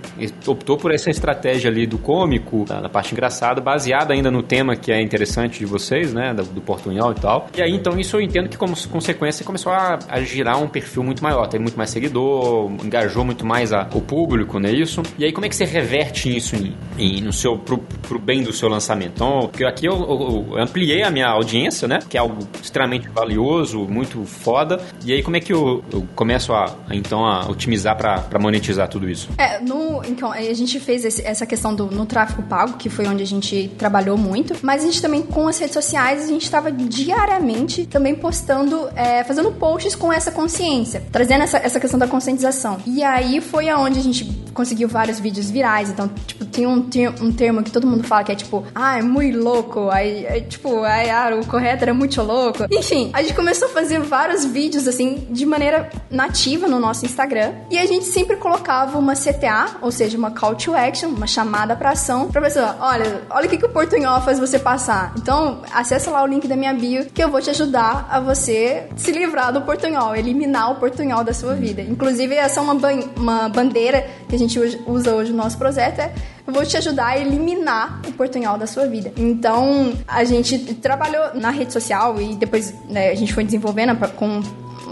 [0.47, 4.75] optou por essa estratégia ali do cômico, da, da, parte engraçada, baseada ainda no tema
[4.75, 6.33] que é interessante de vocês, né?
[6.33, 7.47] Do, do portunhol e tal.
[7.57, 11.03] E aí então isso eu entendo que como consequência começou a, a girar um perfil
[11.03, 14.71] muito maior, tem muito mais seguidor, engajou muito mais a, o público, né?
[14.71, 15.01] Isso.
[15.17, 18.43] E aí como é que você reverte isso em, em, no seu pro, pro bem
[18.43, 19.13] do seu lançamento?
[19.15, 21.99] Então, aqui eu, eu, eu ampliei a minha audiência, né?
[22.09, 24.79] Que é algo extremamente valioso, muito foda.
[25.03, 29.09] E aí como é que eu, eu começo a, então a otimizar para monetizar tudo
[29.09, 29.29] isso?
[29.37, 33.07] É, no, então, a gente fez esse, essa questão do no tráfego pago, que foi
[33.07, 36.43] onde a gente trabalhou muito, mas a gente também com as redes sociais, a gente
[36.43, 42.07] estava diariamente também postando, é, fazendo posts com essa consciência, trazendo essa, essa questão da
[42.07, 42.77] conscientização.
[42.85, 47.13] E aí foi aonde a gente conseguiu vários vídeos virais, então, tipo, tinha um, tinha
[47.21, 50.39] um termo que todo mundo fala que é tipo, ah, é muito louco, aí, é,
[50.41, 52.65] tipo, aí, ah, o correto era muito louco.
[52.71, 57.53] Enfim, a gente começou a fazer vários vídeos, assim, de maneira nativa no nosso Instagram,
[57.69, 61.75] e a gente sempre colocava uma CTA, ou seja, uma call to action, uma chamada
[61.75, 65.13] para ação, pra pessoa, olha, olha o que, que o Portunhol faz você passar.
[65.17, 68.87] Então, acessa lá o link da minha bio, que eu vou te ajudar a você
[68.95, 71.81] se livrar do Portunhol, eliminar o Portunhol da sua vida.
[71.81, 75.99] Inclusive, essa é uma, ban uma bandeira que a gente usa hoje no nosso projeto,
[75.99, 76.13] é
[76.47, 79.11] eu vou te ajudar a eliminar o portunhol da sua vida.
[79.17, 84.41] Então, a gente trabalhou na rede social e depois né, a gente foi desenvolvendo com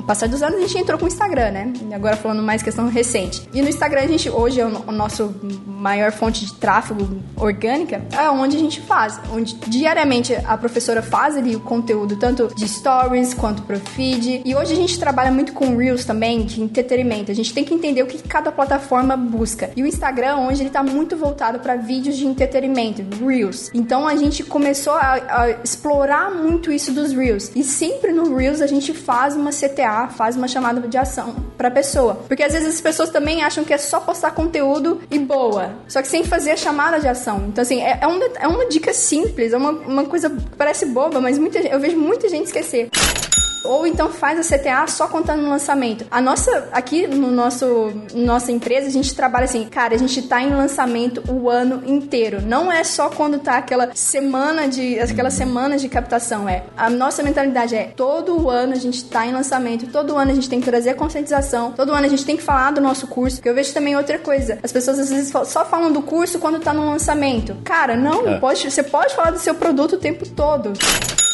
[0.05, 1.73] passar dos anos a gente entrou com o Instagram, né?
[1.93, 3.47] Agora falando mais questão recente.
[3.53, 5.33] E no Instagram a gente hoje é o nosso
[5.65, 11.35] maior fonte de tráfego orgânica, é onde a gente faz, onde diariamente a professora faz
[11.35, 14.41] ali o conteúdo tanto de stories quanto pro feed.
[14.45, 17.31] E hoje a gente trabalha muito com reels também de entretenimento.
[17.31, 19.71] A gente tem que entender o que cada plataforma busca.
[19.75, 23.71] E o Instagram hoje ele tá muito voltado para vídeos de entretenimento, reels.
[23.73, 27.51] Então a gente começou a, a explorar muito isso dos reels.
[27.55, 31.35] E sempre no reels a gente faz uma CTA CTA faz uma chamada de ação
[31.57, 32.15] pra pessoa.
[32.27, 35.73] Porque às vezes as pessoas também acham que é só postar conteúdo e boa.
[35.87, 37.45] Só que sem fazer a chamada de ação.
[37.47, 40.85] Então, assim, é, é, uma, é uma dica simples, é uma, uma coisa que parece
[40.87, 42.89] boba, mas muita, eu vejo muita gente esquecer.
[43.63, 46.05] Ou então faz a CTA só contando no lançamento.
[46.11, 50.41] A nossa, aqui no nosso nossa empresa, a gente trabalha assim, cara, a gente tá
[50.41, 52.41] em lançamento o ano inteiro.
[52.41, 56.63] Não é só quando tá aquela semana de aquelas semanas de captação, é.
[56.75, 60.35] A nossa mentalidade é todo o ano a gente tá em lançamento, todo ano a
[60.35, 63.41] gente tem que trazer conscientização, todo ano a gente tem que falar do nosso curso.
[63.41, 64.59] Que eu vejo também outra coisa.
[64.63, 67.55] As pessoas às vezes só falam do curso quando tá no lançamento.
[67.63, 68.39] Cara, não, é.
[68.39, 70.73] pode, você pode falar do seu produto o tempo todo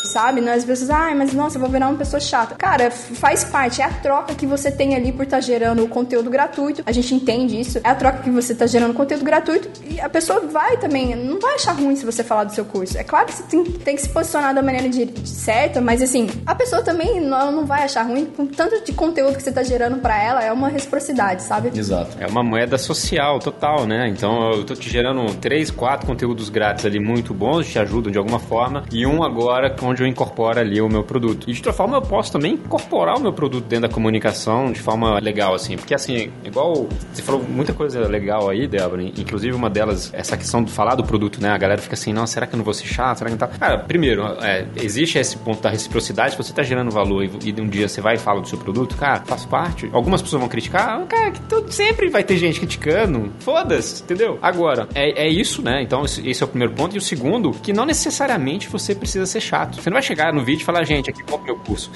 [0.03, 0.41] sabe?
[0.41, 0.53] Né?
[0.53, 2.55] As pessoas, ai, mas nossa, eu vou virar uma pessoa chata.
[2.55, 5.87] Cara, faz parte, é a troca que você tem ali por estar tá gerando o
[5.87, 6.83] conteúdo gratuito.
[6.85, 7.79] A gente entende isso.
[7.83, 11.39] É a troca que você está gerando conteúdo gratuito e a pessoa vai também, não
[11.39, 12.97] vai achar ruim se você falar do seu curso.
[12.97, 16.01] É claro que você tem, tem que se posicionar da maneira de, de certa, mas
[16.01, 19.49] assim, a pessoa também não, não vai achar ruim com tanto de conteúdo que você
[19.49, 21.71] está gerando para ela, é uma reciprocidade, sabe?
[21.77, 22.17] Exato.
[22.19, 24.07] É uma moeda social total, né?
[24.07, 28.17] Então eu tô te gerando três, quatro conteúdos grátis ali muito bons, te ajudam de
[28.17, 31.49] alguma forma, e um agora onde onde eu incorporo ali o meu produto.
[31.49, 34.79] E de outra forma eu posso também incorporar o meu produto dentro da comunicação de
[34.79, 35.75] forma legal, assim.
[35.75, 40.63] Porque assim, igual você falou muita coisa legal aí, Débora, inclusive uma delas, essa questão
[40.63, 41.49] de falar do produto, né?
[41.49, 43.19] A galera fica assim, não, será que eu não vou ser chato?
[43.19, 43.47] Será que não tá?
[43.47, 47.67] Cara, primeiro, é, existe esse ponto da reciprocidade, você tá gerando valor e, e um
[47.67, 49.89] dia você vai e fala do seu produto, cara, faz parte.
[49.91, 53.31] Algumas pessoas vão criticar, cara, que tudo, sempre vai ter gente criticando.
[53.39, 54.37] Foda-se, entendeu?
[54.41, 55.81] Agora, é, é isso, né?
[55.81, 56.95] Então, esse é o primeiro ponto.
[56.95, 59.78] E o segundo, que não necessariamente você precisa ser chato.
[59.79, 61.89] Você não vai chegar no vídeo e falar, gente, aqui compra meu curso.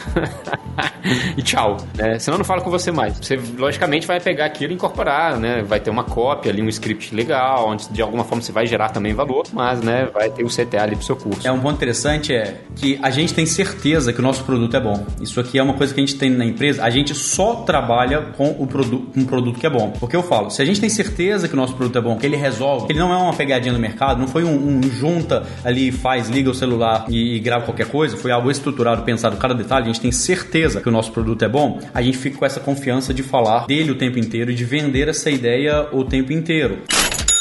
[1.37, 1.77] e tchau.
[1.95, 2.17] Né?
[2.17, 3.17] Senão eu não falo com você mais.
[3.17, 5.61] Você, logicamente, vai pegar aquilo e incorporar, né?
[5.63, 8.89] Vai ter uma cópia ali, um script legal, onde de alguma forma você vai gerar
[8.89, 11.45] também valor, mas, né, vai ter o CTA ali pro seu curso.
[11.47, 14.79] É um ponto interessante é que a gente tem certeza que o nosso produto é
[14.79, 15.05] bom.
[15.21, 18.21] Isso aqui é uma coisa que a gente tem na empresa, a gente só trabalha
[18.37, 19.91] com o produto, um produto que é bom.
[19.99, 22.25] Porque eu falo, se a gente tem certeza que o nosso produto é bom, que
[22.25, 25.43] ele resolve, que ele não é uma pegadinha no mercado, não foi um, um junta
[25.63, 29.53] ali, faz, liga o celular e, e grava qualquer coisa, foi algo estruturado, pensado cada
[29.53, 32.45] detalhe, a gente tem certeza que o nosso produto é bom, a gente fica com
[32.45, 36.31] essa confiança de falar dele o tempo inteiro e de vender essa ideia o tempo
[36.31, 36.79] inteiro.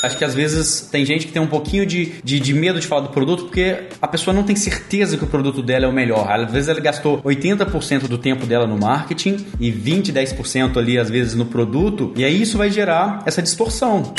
[0.02, 2.88] Acho que às vezes tem gente que tem um pouquinho de, de, de, medo de
[2.88, 5.92] falar do produto porque a pessoa não tem certeza que o produto dela é o
[5.92, 6.28] melhor.
[6.28, 11.08] Às vezes ela gastou 80% do tempo dela no marketing e 20, 10% ali às
[11.08, 14.12] vezes no produto, e aí isso vai gerar essa distorção.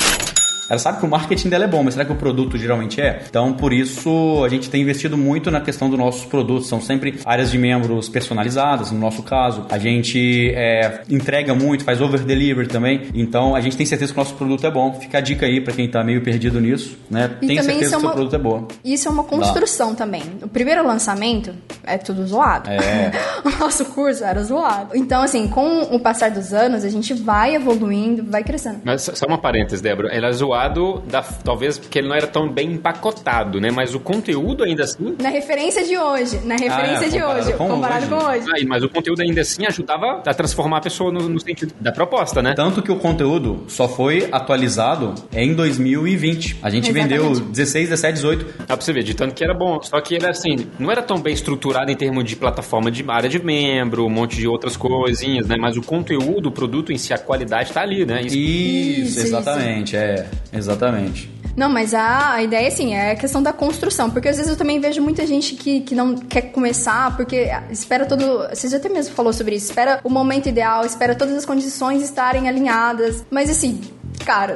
[0.69, 3.23] Ela sabe que o marketing dela é bom, mas será que o produto geralmente é?
[3.27, 6.67] Então, por isso, a gente tem investido muito na questão dos nossos produtos.
[6.67, 9.65] São sempre áreas de membros personalizadas, no nosso caso.
[9.69, 13.07] A gente é, entrega muito, faz over-delivery também.
[13.13, 14.93] Então, a gente tem certeza que o nosso produto é bom.
[14.93, 17.31] Fica a dica aí para quem tá meio perdido nisso, né?
[17.41, 18.67] E tem certeza é que o seu produto é bom.
[18.83, 19.97] Isso é uma construção Dá.
[19.97, 20.23] também.
[20.41, 21.53] O primeiro lançamento
[21.83, 22.69] é tudo zoado.
[22.69, 23.11] É.
[23.43, 24.95] o nosso curso era zoado.
[24.95, 28.79] Então, assim, com o passar dos anos, a gente vai evoluindo, vai crescendo.
[28.83, 30.09] Mas só uma parêntese, Débora.
[30.09, 33.71] Ela é zoada zoado, da, talvez porque ele não era tão bem empacotado, né?
[33.71, 35.15] Mas o conteúdo ainda assim.
[35.19, 36.39] Na referência de hoje.
[36.45, 37.53] Na referência ah, de hoje.
[37.53, 38.25] Com comparado hoje.
[38.25, 38.45] com hoje.
[38.49, 41.91] Ah, mas o conteúdo ainda assim ajudava a transformar a pessoa no, no, sentido da
[41.91, 42.53] proposta, né?
[42.53, 46.59] Tanto que o conteúdo só foi atualizado em 2020.
[46.61, 47.19] A gente Exatamente.
[47.19, 48.45] vendeu 16, 17, 18.
[48.59, 49.81] Dá pra você ver, de tanto que era bom.
[49.81, 53.29] Só que era assim, não era tão bem estruturado em termos de plataforma de área
[53.29, 55.55] de membro, um monte de outras coisinhas, né?
[55.59, 58.21] Mas o conteúdo, o produto em si, a qualidade tá ali, né?
[58.21, 59.97] Isso, isso exatamente, isso.
[59.97, 60.27] é.
[60.53, 61.31] Exatamente.
[61.55, 64.09] Não, mas a, ideia, assim, é a questão da construção.
[64.09, 68.05] Porque às vezes eu também vejo muita gente que, que não quer começar, porque espera
[68.05, 68.47] todo.
[68.49, 69.67] Você já até mesmo falou sobre isso.
[69.67, 73.23] Espera o momento ideal, espera todas as condições estarem alinhadas.
[73.29, 73.81] Mas assim,
[74.25, 74.55] cara,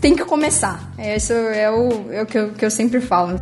[0.00, 0.92] tem que começar.
[0.98, 3.38] Isso é o, é o que, eu, que eu sempre falo.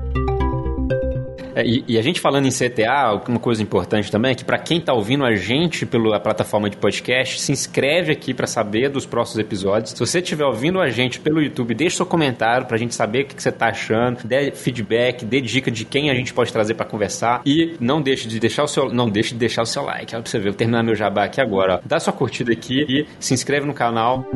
[1.54, 4.58] É, e, e, a gente falando em CTA, uma coisa importante também é que para
[4.58, 9.06] quem está ouvindo a gente pela plataforma de podcast, se inscreve aqui para saber dos
[9.06, 9.90] próximos episódios.
[9.90, 13.22] Se você estiver ouvindo a gente pelo YouTube, deixe seu comentário para a gente saber
[13.22, 16.52] o que, que você está achando, dê feedback, dê dica de quem a gente pode
[16.52, 19.66] trazer para conversar e não deixe de deixar o seu, não deixe de deixar o
[19.66, 20.14] seu like.
[20.24, 21.76] Você ver, vou terminar meu jabá aqui agora.
[21.76, 21.80] Ó.
[21.84, 24.26] Dá sua curtida aqui e se inscreve no canal.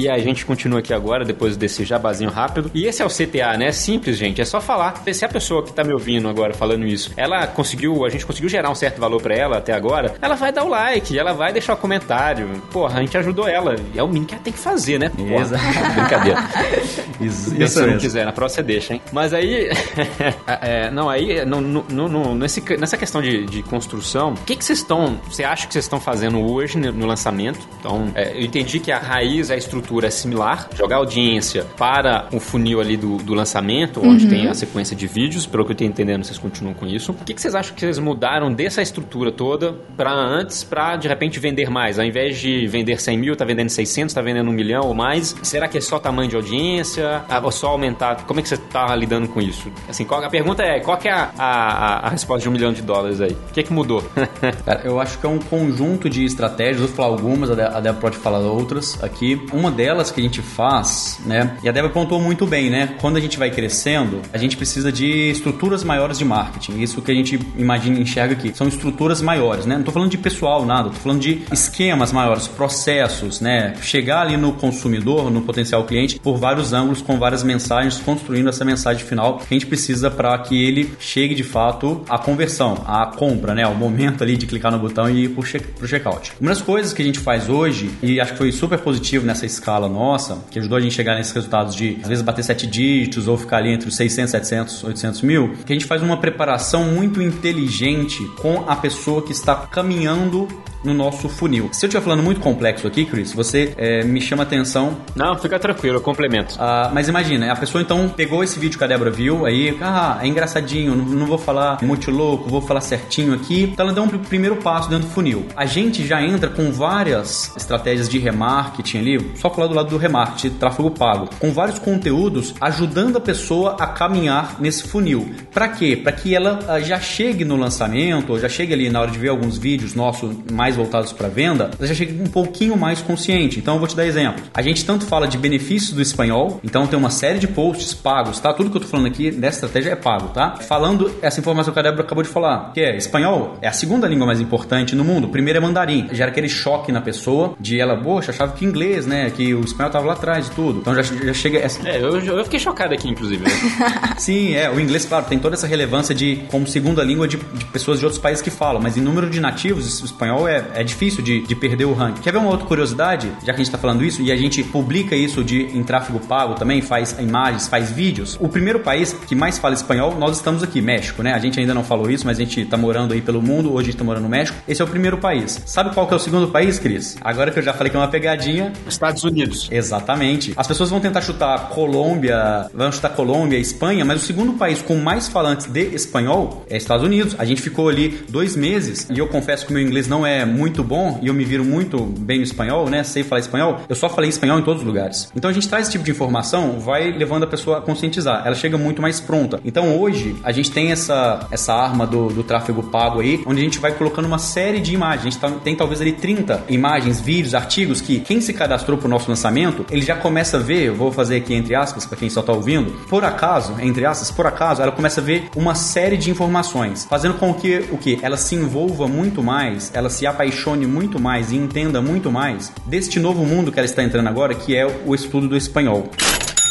[0.00, 2.70] E a gente continua aqui agora, depois desse jabazinho rápido.
[2.72, 3.70] E esse é o CTA, né?
[3.70, 4.40] Simples, gente.
[4.40, 5.02] É só falar.
[5.12, 8.48] Se a pessoa que tá me ouvindo agora falando isso, ela conseguiu, a gente conseguiu
[8.48, 11.52] gerar um certo valor para ela até agora, ela vai dar o like, ela vai
[11.52, 12.48] deixar um comentário.
[12.72, 13.76] Porra, a gente ajudou ela.
[13.94, 15.12] É o mínimo que ela tem que fazer, né?
[15.38, 15.64] Exato.
[15.94, 16.38] Brincadeira.
[17.20, 19.02] Isso, isso se não quiser, na próxima você deixa, hein?
[19.12, 19.68] Mas aí.
[20.62, 24.64] é, não, aí, no, no, no, nesse, nessa questão de, de construção, o que, que
[24.64, 25.20] vocês estão.
[25.28, 27.60] Você acha que vocês estão fazendo hoje no lançamento?
[27.78, 32.38] Então, é, eu entendi que a raiz, a estrutura é similar, jogar audiência para o
[32.38, 34.30] funil ali do, do lançamento, onde uhum.
[34.30, 37.12] tem a sequência de vídeos, pelo que eu estou entendendo, vocês continuam com isso.
[37.12, 41.08] O que, que vocês acham que vocês mudaram dessa estrutura toda para antes, para de
[41.08, 41.98] repente vender mais?
[41.98, 45.34] Ao invés de vender 100 mil, tá vendendo 600, tá vendendo um milhão ou mais?
[45.42, 47.22] Será que é só tamanho de audiência?
[47.42, 48.24] Ou só aumentar?
[48.26, 49.70] Como é que você está lidando com isso?
[49.88, 52.72] Assim, qual, a pergunta é, qual que é a, a, a resposta de um milhão
[52.72, 53.32] de dólares aí?
[53.32, 54.02] O que, que mudou?
[54.64, 58.16] Cara, eu acho que é um conjunto de estratégias, vou falar algumas, a Débora pode
[58.16, 59.40] falar outras aqui.
[59.52, 61.56] Uma delas que a gente faz, né?
[61.62, 62.96] E a Débora pontuou muito bem, né?
[63.00, 66.82] Quando a gente vai crescendo, a gente precisa de estruturas maiores de marketing.
[66.82, 68.52] Isso que a gente imagina e enxerga aqui.
[68.54, 69.76] São estruturas maiores, né?
[69.76, 70.90] Não tô falando de pessoal, nada.
[70.90, 73.72] Tô falando de esquemas maiores, processos, né?
[73.80, 78.66] Chegar ali no consumidor, no potencial cliente, por vários ângulos, com várias mensagens, construindo essa
[78.66, 83.06] mensagem final que a gente precisa para que ele chegue de fato à conversão, à
[83.06, 83.62] compra, né?
[83.62, 86.32] Ao momento ali de clicar no botão e ir pro, check, pro checkout.
[86.38, 89.46] Uma das coisas que a gente faz hoje, e acho que foi super positivo nessa
[89.46, 92.42] escala nova, nossa, que ajudou a gente a chegar nesses resultados de, às vezes, bater
[92.42, 96.02] sete dígitos ou ficar ali entre os 600, 700, 800 mil, que a gente faz
[96.02, 100.48] uma preparação muito inteligente com a pessoa que está caminhando
[100.84, 101.68] no nosso funil.
[101.72, 104.96] Se eu estiver falando muito complexo aqui, Chris, você é, me chama atenção.
[105.14, 106.56] Não, fica tranquilo, eu complemento.
[106.58, 110.18] Ah, mas imagina, a pessoa então pegou esse vídeo que a Débora viu, aí, ah,
[110.22, 113.62] é engraçadinho, não, não vou falar muito louco, vou falar certinho aqui.
[113.62, 115.46] Então ela deu um primeiro passo dentro do funil.
[115.56, 119.96] A gente já entra com várias estratégias de remarketing ali, só falar do lado do
[119.96, 125.34] remarketing, tráfego pago, com vários conteúdos ajudando a pessoa a caminhar nesse funil.
[125.52, 125.96] Para quê?
[125.96, 129.18] Para que ela ah, já chegue no lançamento, ou já chegue ali na hora de
[129.18, 133.02] ver alguns vídeos nossos mais mais voltados para venda, você já chega um pouquinho mais
[133.02, 133.58] consciente.
[133.58, 134.42] Então eu vou te dar exemplo.
[134.54, 138.38] A gente tanto fala de benefícios do espanhol, então tem uma série de posts pagos,
[138.38, 138.52] tá?
[138.52, 140.56] Tudo que eu tô falando aqui dessa estratégia é pago, tá?
[140.56, 144.06] Falando essa informação que a Débora acabou de falar, que é espanhol é a segunda
[144.06, 145.26] língua mais importante no mundo.
[145.26, 146.08] O primeiro é mandarim.
[146.12, 149.30] Gera aquele choque na pessoa de ela, poxa, achava que inglês, né?
[149.30, 150.80] Que o espanhol tava lá atrás e tudo.
[150.80, 151.58] Então já, já chega.
[151.58, 151.88] Essa...
[151.88, 153.42] É, eu, eu fiquei chocado aqui, inclusive.
[153.42, 153.50] Né?
[154.18, 154.70] Sim, é.
[154.70, 158.04] O inglês, claro, tem toda essa relevância de como segunda língua de, de pessoas de
[158.04, 161.22] outros países que falam, mas em número de nativos, o espanhol é é, é difícil
[161.22, 162.20] de, de perder o ranking.
[162.22, 163.30] Quer ver uma outra curiosidade?
[163.40, 166.20] Já que a gente está falando isso e a gente publica isso de, em tráfego
[166.20, 168.36] pago também, faz imagens, faz vídeos.
[168.40, 171.32] O primeiro país que mais fala espanhol, nós estamos aqui, México, né?
[171.32, 173.88] A gente ainda não falou isso, mas a gente está morando aí pelo mundo, hoje
[173.88, 174.58] a gente tá morando no México.
[174.66, 175.60] Esse é o primeiro país.
[175.66, 177.16] Sabe qual que é o segundo país, Cris?
[177.20, 178.72] Agora que eu já falei que é uma pegadinha.
[178.86, 179.68] Estados Unidos.
[179.70, 180.52] Exatamente.
[180.56, 184.96] As pessoas vão tentar chutar Colômbia, vão chutar Colômbia, Espanha, mas o segundo país com
[184.96, 187.34] mais falantes de espanhol é Estados Unidos.
[187.38, 190.44] A gente ficou ali dois meses e eu confesso que o meu inglês não é
[190.50, 193.02] muito bom e eu me viro muito bem no espanhol, né?
[193.02, 193.80] Sei falar espanhol.
[193.88, 195.30] Eu só falei espanhol em todos os lugares.
[195.34, 198.42] Então a gente traz esse tipo de informação, vai levando a pessoa a conscientizar.
[198.44, 199.60] Ela chega muito mais pronta.
[199.64, 203.64] Então hoje a gente tem essa, essa arma do, do tráfego pago aí, onde a
[203.64, 205.20] gente vai colocando uma série de imagens.
[205.20, 209.08] A gente tá, tem talvez ali 30 imagens, vídeos, artigos que quem se cadastrou pro
[209.08, 212.28] nosso lançamento, ele já começa a ver, eu vou fazer aqui entre aspas para quem
[212.28, 216.16] só tá ouvindo, por acaso, entre aspas, por acaso, ela começa a ver uma série
[216.16, 220.86] de informações, fazendo com que o que ela se envolva muito mais, ela se apaixone
[220.86, 224.74] muito mais e entenda muito mais deste novo mundo que ela está entrando agora, que
[224.74, 226.10] é o estudo do espanhol.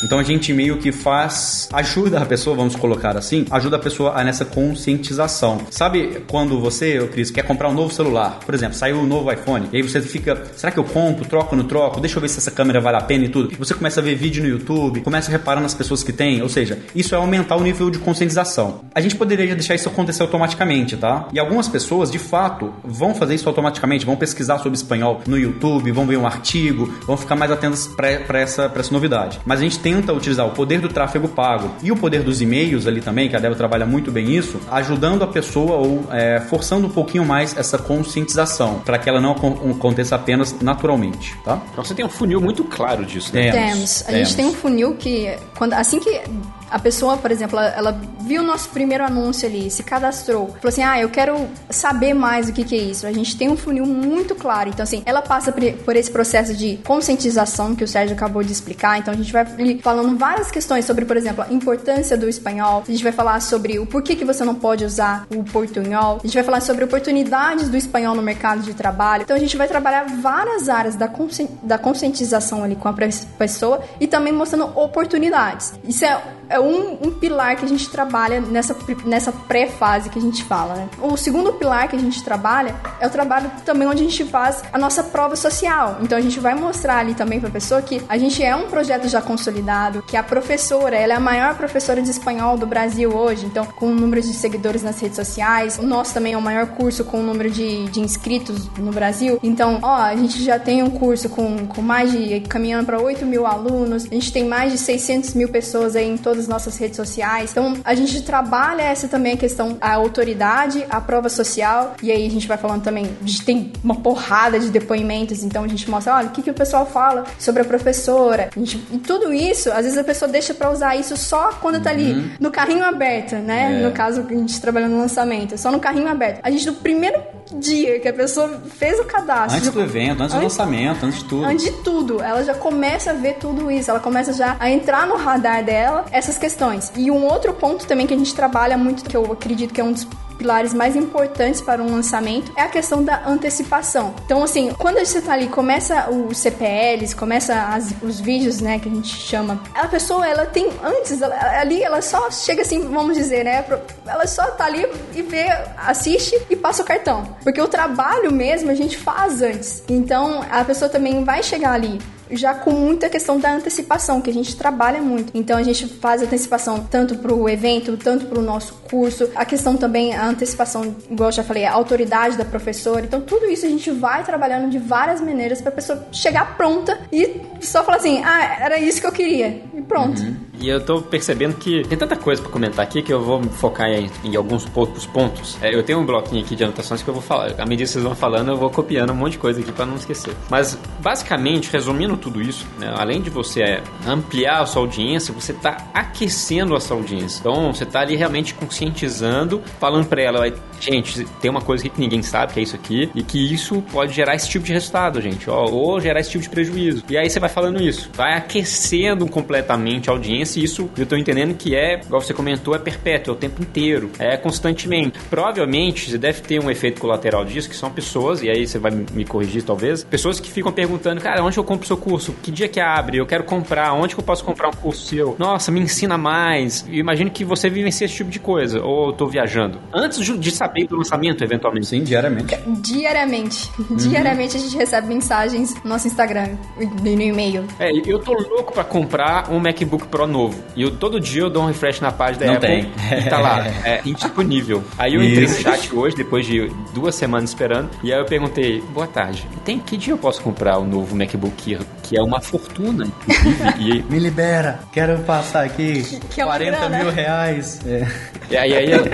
[0.04, 4.14] Então a gente meio que faz, ajuda a pessoa, vamos colocar assim, ajuda a pessoa
[4.14, 5.62] a nessa conscientização.
[5.70, 8.40] Sabe quando você, Cris, quer comprar um novo celular?
[8.46, 11.56] Por exemplo, saiu um novo iPhone, e aí você fica, será que eu compro, troco,
[11.56, 12.00] não troco?
[12.00, 13.56] Deixa eu ver se essa câmera vale a pena e tudo.
[13.58, 16.50] Você começa a ver vídeo no YouTube, começa a reparar nas pessoas que tem, ou
[16.50, 18.82] seja, isso é aumentar o nível de conscientização.
[18.94, 21.28] A gente poderia deixar isso acontecer automaticamente, tá?
[21.34, 25.92] E algumas pessoas, de fato, vão fazer isso automaticamente, vão pesquisar sobre espanhol no YouTube,
[25.92, 29.40] vão ver um artigo, vão ficar mais atentos para essa, essa novidade.
[29.46, 32.86] Mas a gente tenta utilizar o poder do tráfego pago e o poder dos e-mails
[32.86, 36.86] ali também, que a Débora trabalha muito bem isso, ajudando a pessoa ou é, forçando
[36.86, 41.60] um pouquinho mais essa conscientização, para que ela não aconteça apenas naturalmente, tá?
[41.72, 43.52] Então você tem um funil muito claro disso, né?
[43.52, 43.70] Temos.
[43.70, 44.02] Temos.
[44.02, 44.28] A Temos.
[44.28, 46.22] gente tem um funil que, quando, assim que
[46.70, 50.70] a pessoa, por exemplo, ela, ela, viu o nosso primeiro anúncio ali, se cadastrou, falou
[50.70, 53.08] assim: ah, eu quero saber mais o que, que é isso.
[53.08, 54.70] A gente tem um funil muito claro.
[54.70, 59.00] Então, assim, ela passa por esse processo de conscientização que o Sérgio acabou de explicar.
[59.00, 59.46] Então, a gente vai
[59.82, 62.84] falando várias questões sobre, por exemplo, a importância do espanhol.
[62.88, 66.18] A gente vai falar sobre o porquê que você não pode usar o portunhol.
[66.18, 69.24] A gente vai falar sobre oportunidades do espanhol no mercado de trabalho.
[69.24, 72.96] Então, a gente vai trabalhar várias áreas da, consci da conscientização ali com a
[73.38, 75.74] pessoa e também mostrando oportunidades.
[75.84, 78.76] Isso é é um, um, pilar que a gente trabalha nessa,
[79.06, 80.74] nessa pré-fase que a gente fala.
[80.74, 80.90] Né?
[81.00, 84.64] O segundo pilar que a gente trabalha é o trabalho também onde a gente faz
[84.74, 85.98] a nossa prova social.
[86.02, 88.68] Então a gente vai mostrar ali também para a pessoa que a gente é um
[88.68, 93.16] projeto já consolidado, que a professora, ela é a maior professora de espanhol do Brasil
[93.16, 95.78] hoje, então com o número de seguidores nas redes sociais.
[95.78, 99.40] O nosso também é o maior curso com o número de, de inscritos no Brasil.
[99.44, 103.26] Então, ó, a gente já tem um curso com, com mais de, caminhando para 8
[103.26, 106.78] mil alunos, a gente tem mais de 600 mil pessoas aí em todas as nossas
[106.78, 107.52] redes sociais.
[107.52, 112.26] Então, a gente trabalha essa também a questão, a autoridade, a prova social, e aí
[112.26, 115.90] a gente vai falando também, a gente tem uma porrada de depoimentos, então a gente
[115.90, 118.50] mostra, olha, o que, que o pessoal fala sobre a professora.
[118.56, 121.82] A gente, e tudo isso, às vezes a pessoa deixa para usar isso só quando
[121.82, 122.30] tá ali uhum.
[122.40, 123.80] no carrinho aberto, né?
[123.80, 123.84] É.
[123.84, 126.40] No caso a gente trabalha no lançamento, só no carrinho aberto.
[126.44, 127.20] A gente, no primeiro
[127.54, 129.58] dia que a pessoa fez o cadastro.
[129.58, 131.46] Antes do evento, antes, antes do lançamento, antes de tudo.
[131.46, 132.22] Antes de tudo.
[132.22, 133.90] Ela já começa a ver tudo isso.
[133.90, 136.92] Ela começa já a entrar no radar dela essas questões.
[136.96, 139.84] E um outro ponto também que a gente trabalha muito, que eu acredito que é
[139.84, 140.06] um dos
[140.40, 144.16] pilares mais importantes para um lançamento é a questão da antecipação.
[144.26, 148.88] Então, assim, quando gente tá ali, começa os CPLs, começa as, os vídeos, né, que
[148.88, 153.18] a gente chama, a pessoa, ela tem, antes, ela, ali, ela só chega assim, vamos
[153.18, 153.66] dizer, né,
[154.08, 157.36] ela só tá ali e vê, assiste e passa o cartão.
[157.44, 159.84] Porque o trabalho mesmo a gente faz antes.
[159.90, 162.00] Então, a pessoa também vai chegar ali
[162.32, 165.32] já com muita questão da antecipação, que a gente trabalha muito.
[165.34, 169.30] Então a gente faz antecipação tanto para o evento, tanto para o nosso curso.
[169.36, 173.06] A questão também, a antecipação, igual eu já falei, a autoridade da professora.
[173.06, 177.00] Então tudo isso a gente vai trabalhando de várias maneiras para a pessoa chegar pronta
[177.12, 179.64] e só falar assim: ah, era isso que eu queria.
[179.74, 180.22] E pronto.
[180.22, 180.49] Uhum.
[180.60, 183.88] E eu tô percebendo que tem tanta coisa para comentar aqui que eu vou focar
[183.88, 185.58] em, em alguns poucos pontos.
[185.62, 187.54] É, eu tenho um bloquinho aqui de anotações que eu vou falar.
[187.58, 189.86] À medida que vocês vão falando, eu vou copiando um monte de coisa aqui para
[189.86, 190.34] não esquecer.
[190.50, 195.90] Mas, basicamente, resumindo tudo isso, né, além de você ampliar a sua audiência, você tá
[195.94, 197.40] aquecendo a sua audiência.
[197.40, 202.22] Então, você tá ali realmente conscientizando, falando para ela, gente, tem uma coisa que ninguém
[202.22, 205.50] sabe, que é isso aqui, e que isso pode gerar esse tipo de resultado, gente,
[205.50, 207.04] ó, ou gerar esse tipo de prejuízo.
[207.10, 211.06] E aí você vai falando isso, vai aquecendo completamente a audiência experiência e isso eu
[211.06, 215.20] tô entendendo que é, igual você comentou, é perpétuo, é o tempo inteiro, é constantemente.
[215.30, 218.92] Provavelmente você deve ter um efeito colateral disso, que são pessoas, e aí você vai
[218.92, 222.34] me corrigir talvez, pessoas que ficam perguntando, cara, onde eu compro o seu curso?
[222.42, 223.18] Que dia que abre?
[223.18, 225.36] Eu quero comprar, onde que eu posso comprar um curso seu?
[225.38, 226.86] Nossa, me ensina mais.
[226.88, 229.80] Eu imagino que você vivencia esse tipo de coisa, ou eu tô viajando.
[229.94, 231.88] Antes de saber do lançamento, eventualmente.
[231.88, 232.56] Sim, diariamente.
[232.82, 233.70] Diariamente.
[233.80, 233.96] Uhum.
[233.96, 237.66] Diariamente a gente recebe mensagens no nosso Instagram e no e-mail.
[237.80, 240.39] É, eu tô louco pra comprar um MacBook Pro novo.
[240.76, 243.20] E eu, todo dia eu dou um refresh na página da Não Apple tem.
[243.20, 244.84] e tá lá, é indisponível.
[244.98, 248.82] Aí eu entrei no chat hoje, depois de duas semanas esperando, e aí eu perguntei,
[248.94, 252.40] boa tarde, tem que dia eu posso comprar o novo MacBook Air, que é uma
[252.40, 257.04] fortuna, inclusive, e Me libera, quero passar aqui que é uma 40 grana.
[257.04, 257.80] mil reais.
[257.86, 258.08] É.
[258.50, 259.06] E aí, aí eu,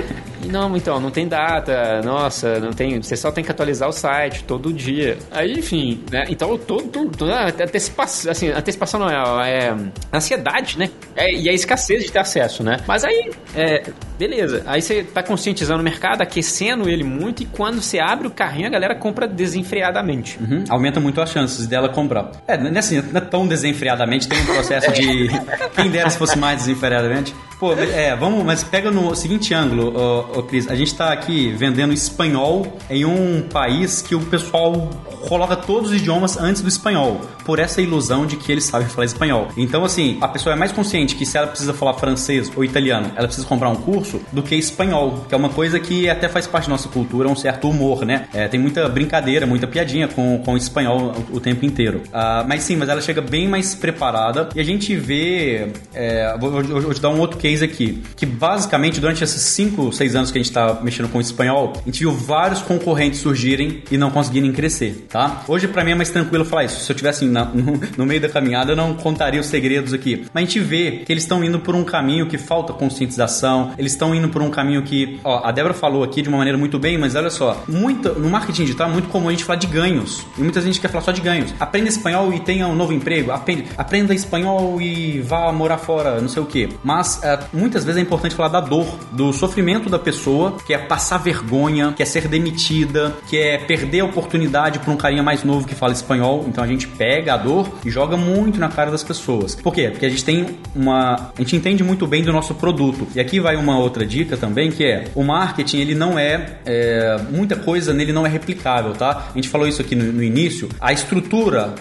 [0.45, 3.01] não, então, não tem data, nossa, não tem.
[3.01, 5.17] Você só tem que atualizar o site todo dia.
[5.31, 6.25] Aí, enfim, né?
[6.29, 7.09] Então, todo.
[7.09, 9.75] todo antecipação, assim, antecipação não é, é
[10.13, 10.89] ansiedade, né?
[11.15, 12.77] É, e a escassez de ter acesso, né?
[12.87, 13.83] Mas aí, é,
[14.17, 14.63] beleza.
[14.65, 18.67] Aí você tá conscientizando o mercado, aquecendo ele muito, e quando você abre o carrinho,
[18.67, 20.37] a galera compra desenfreadamente.
[20.39, 22.31] Uhum, Aumenta muito as chances dela comprar.
[22.47, 25.27] É, não é assim, não é tão desenfreadamente, tem um processo de.
[25.75, 27.33] Quem dera se fosse mais desenfreadamente.
[27.59, 29.93] Pô, é, vamos, mas pega no seguinte ângulo,
[30.35, 30.67] ô, Cris.
[30.69, 34.89] A gente tá aqui vendendo espanhol em um país que o pessoal
[35.27, 39.05] coloca todos os idiomas antes do espanhol, por essa ilusão de que eles sabem falar
[39.05, 39.47] espanhol.
[39.57, 43.11] Então, assim, a pessoa é mais consciente que se ela precisa falar francês ou italiano,
[43.15, 46.45] ela precisa comprar um curso do que espanhol, que é uma coisa que até faz
[46.45, 48.27] parte da nossa cultura, um certo humor, né?
[48.33, 52.03] É, tem muita brincadeira, muita piadinha com, com o espanhol o, o tempo inteiro.
[52.13, 55.69] Ah, mas sim, mas ela chega bem mais preparada e a gente vê.
[55.93, 59.91] é, vou, vou- vou te dar um outro case aqui, que basicamente durante esses 5,
[59.91, 63.19] 6 anos que a gente tá mexendo com o espanhol, a gente viu vários concorrentes
[63.19, 65.43] surgirem e não conseguirem crescer, tá?
[65.47, 66.79] Hoje pra mim é mais tranquilo falar isso.
[66.79, 70.25] Se eu tivesse na- no, no meio da caminhada, eu não contaria os segredos aqui.
[70.33, 73.91] Mas a gente vê que eles estão indo por um caminho que falta conscientização, eles
[73.91, 76.79] estão indo por um caminho que, ó, a Débora falou aqui de uma maneira muito
[76.79, 79.67] bem, mas olha só, muita, no marketing digital é muito comum a gente falar de
[79.67, 80.25] ganhos.
[80.37, 81.53] E muita gente quer falar só de ganhos.
[81.59, 83.31] Aprenda espanhol e tenha um novo emprego.
[83.31, 86.69] Aprende, aprenda espanhol e vá morar fora, não sei o quê.
[86.83, 90.77] Mas é, muitas vezes é importante falar da dor, do sofrimento da pessoa, que é
[90.77, 95.43] passar vergonha, que é ser demitida, que é perder a oportunidade por um carinha mais
[95.43, 96.45] novo que fala espanhol.
[96.47, 99.55] Então a gente pega a dor e joga muito na cara das pessoas.
[99.55, 99.89] Por quê?
[99.89, 100.45] Porque a gente tem
[100.75, 101.31] uma.
[101.35, 103.07] A gente entende muito bem do nosso produto.
[103.15, 106.59] E aqui vai uma outra dica também, que é o marketing, ele não é.
[106.65, 109.29] é, muita coisa nele não é replicável, tá?
[109.31, 110.69] A gente falou isso aqui no, no início.
[110.79, 111.73] A estrutura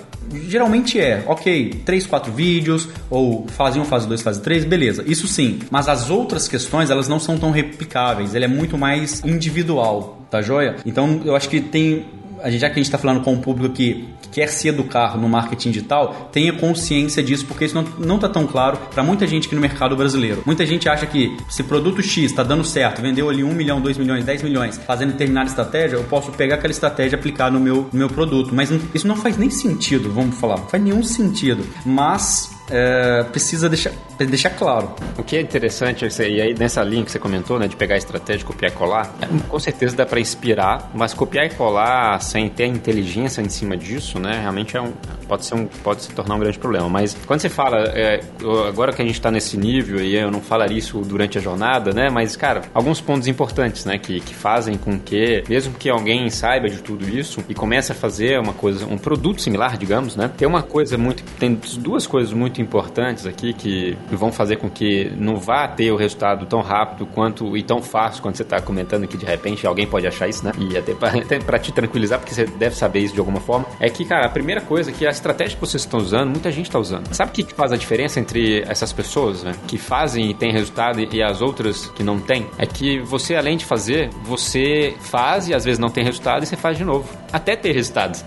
[0.49, 5.27] Geralmente é, ok, 3, 4 vídeos, ou fase 1, fase 2, fase 3, beleza, isso
[5.27, 5.61] sim.
[5.71, 10.43] Mas as outras questões, elas não são tão replicáveis, ele é muito mais individual, tá
[10.43, 10.77] joia?
[10.85, 12.05] Então eu acho que tem
[12.45, 14.69] a gente, já que a gente está falando com um público que, que quer se
[14.69, 19.03] educar no marketing digital, tenha consciência disso, porque isso não, não tá tão claro para
[19.03, 20.43] muita gente aqui no mercado brasileiro.
[20.45, 23.97] Muita gente acha que se produto X está dando certo, vendeu ali 1 milhão, 2
[23.97, 27.89] milhões, 10 milhões, fazendo determinada estratégia, eu posso pegar aquela estratégia e aplicar no meu,
[27.91, 28.55] no meu produto.
[28.55, 31.65] Mas isso não faz nem sentido, vamos falar, não faz nenhum sentido.
[31.87, 34.95] Mas é, precisa deixar, deixar claro.
[35.19, 37.95] O que é interessante, é e aí nessa linha que você comentou, né, de pegar
[37.95, 39.15] a estratégia, copiar e colar,
[39.49, 44.19] com certeza dá para inspirar, mas copiar e colar sem ter inteligência em cima disso,
[44.19, 44.93] né, realmente é um,
[45.27, 46.89] pode, ser um, pode se tornar um grande problema.
[46.89, 48.21] Mas quando você fala, é,
[48.69, 51.93] agora que a gente está nesse nível, e eu não falaria isso durante a jornada,
[51.93, 56.29] né, mas, cara, alguns pontos importantes, né, que, que fazem com que, mesmo que alguém
[56.31, 60.31] saiba de tudo isso e comece a fazer uma coisa, um produto similar, digamos, né,
[60.37, 65.11] tem uma coisa muito, tem duas coisas muito importantes aqui que vão fazer com que
[65.17, 69.07] não vá ter o resultado tão rápido quanto e tão fácil quando você está comentando
[69.07, 70.53] que de repente alguém pode achar isso, né?
[70.59, 74.05] E até para te tranquilizar, porque você deve saber isso de alguma forma, é que,
[74.05, 76.79] cara, a primeira coisa é que a estratégia que vocês estão usando, muita gente está
[76.79, 77.13] usando.
[77.15, 79.53] Sabe o que que faz a diferença entre essas pessoas, né?
[79.67, 82.47] Que fazem e têm resultado e as outras que não têm?
[82.59, 86.47] É que você, além de fazer, você faz e às vezes não tem resultado e
[86.47, 87.09] você faz de novo.
[87.33, 88.25] Até ter resultados.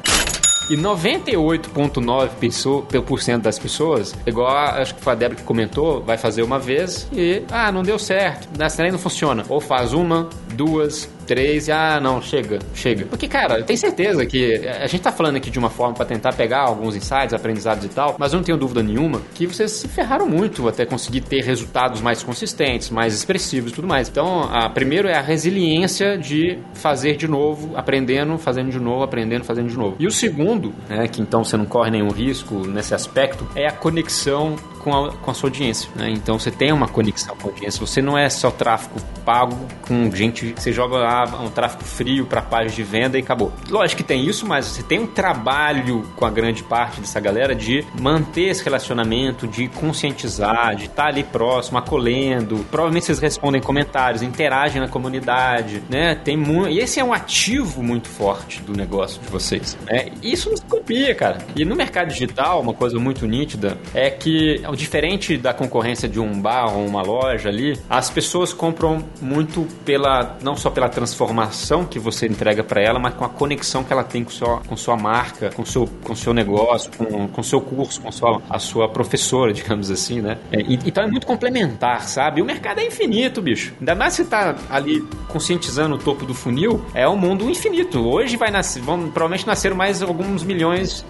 [0.69, 6.01] E 98,9% pessoa- por cento das pessoas, igual acho que foi a Débora que comentou,
[6.01, 9.43] vai fazer uma vez e, ah, não deu certo, nessa trem não funciona.
[9.49, 13.05] Ou faz uma, duas, três e, ah, não, chega, chega.
[13.05, 16.05] Porque, cara, eu tenho certeza que a gente tá falando aqui de uma forma para
[16.05, 19.71] tentar pegar alguns insights, aprendizados e tal, mas eu não tenho dúvida nenhuma que vocês
[19.71, 24.07] se ferraram muito até conseguir ter resultados mais consistentes, mais expressivos e tudo mais.
[24.07, 29.43] Então, a, primeiro é a resiliência de fazer de novo, aprendendo, fazendo de novo, aprendendo,
[29.43, 29.97] fazendo de novo.
[29.99, 33.71] E o segundo, né, que então você não corre nenhum risco nesse aspecto, é a
[33.71, 34.55] conexão
[34.87, 36.09] com a, com a sua audiência, né?
[36.09, 37.85] Então você tem uma conexão com a audiência.
[37.85, 40.53] Você não é só tráfego pago com gente.
[40.57, 43.51] Você joga lá um tráfego frio para páginas de venda e acabou.
[43.69, 47.53] Lógico que tem isso, mas você tem um trabalho com a grande parte dessa galera
[47.53, 52.65] de manter esse relacionamento, de conscientizar, de estar tá ali próximo, acolhendo.
[52.71, 56.15] Provavelmente vocês respondem comentários, interagem na comunidade, né?
[56.15, 56.69] Tem muito.
[56.69, 59.77] E esse é um ativo muito forte do negócio de vocês.
[59.85, 60.11] Né?
[60.23, 61.39] Isso não copia, cara.
[61.55, 66.39] E no mercado digital, uma coisa muito nítida é que, diferente da concorrência de um
[66.39, 71.97] bar ou uma loja ali, as pessoas compram muito pela não só pela transformação que
[71.97, 74.95] você entrega para ela, mas com a conexão que ela tem com sua, com sua
[74.95, 79.51] marca, com seu, com seu negócio, com, com seu curso, com sua, a sua professora,
[79.53, 80.37] digamos assim, né?
[80.51, 82.39] É, então é muito complementar, sabe?
[82.39, 83.73] E o mercado é infinito, bicho.
[83.79, 87.99] Ainda mais se tá ali conscientizando o topo do funil, é um mundo infinito.
[88.07, 90.56] Hoje vai nascer, vão, provavelmente nasceram mais alguns milhões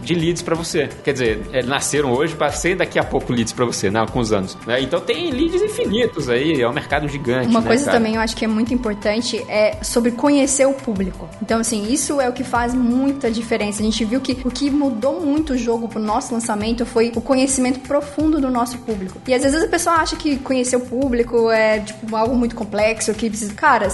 [0.01, 0.89] de leads para você.
[1.03, 4.05] Quer dizer, é, nasceram hoje para ser daqui a pouco leads para você, né?
[4.11, 4.57] Com os anos.
[4.65, 4.81] Né?
[4.81, 7.47] Então tem leads infinitos aí, é um mercado gigante.
[7.47, 7.97] Uma né, coisa cara?
[7.97, 11.27] também eu acho que é muito importante é sobre conhecer o público.
[11.41, 13.81] Então, assim, isso é o que faz muita diferença.
[13.81, 17.21] A gente viu que o que mudou muito o jogo pro nosso lançamento foi o
[17.21, 19.19] conhecimento profundo do nosso público.
[19.27, 23.13] E às vezes a pessoa acha que conhecer o público é, tipo, algo muito complexo,
[23.13, 23.53] que precisa.
[23.53, 23.87] Cara,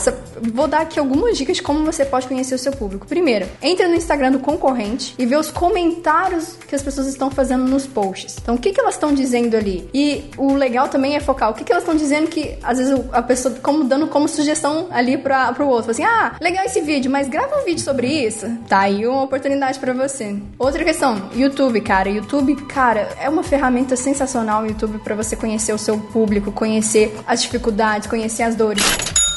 [0.54, 3.08] vou dar aqui algumas dicas de como você pode conhecer o seu público.
[3.08, 7.66] Primeiro, entra no Instagram do concorrente e vê os comentários que as pessoas estão fazendo
[7.66, 8.38] nos posts.
[8.42, 9.90] Então, o que, que elas estão dizendo ali?
[9.94, 12.98] E o legal também é focar o que, que elas estão dizendo que, às vezes,
[13.12, 15.92] a pessoa, como dando como sugestão ali para pro outro.
[15.92, 18.50] Assim, ah, legal esse vídeo, mas grava um vídeo sobre isso.
[18.68, 20.36] Tá aí uma oportunidade para você.
[20.58, 22.10] Outra questão, YouTube, cara.
[22.10, 27.16] YouTube, cara, é uma ferramenta sensacional o YouTube para você conhecer o seu público, conhecer
[27.28, 28.84] as dificuldades, conhecer as dores.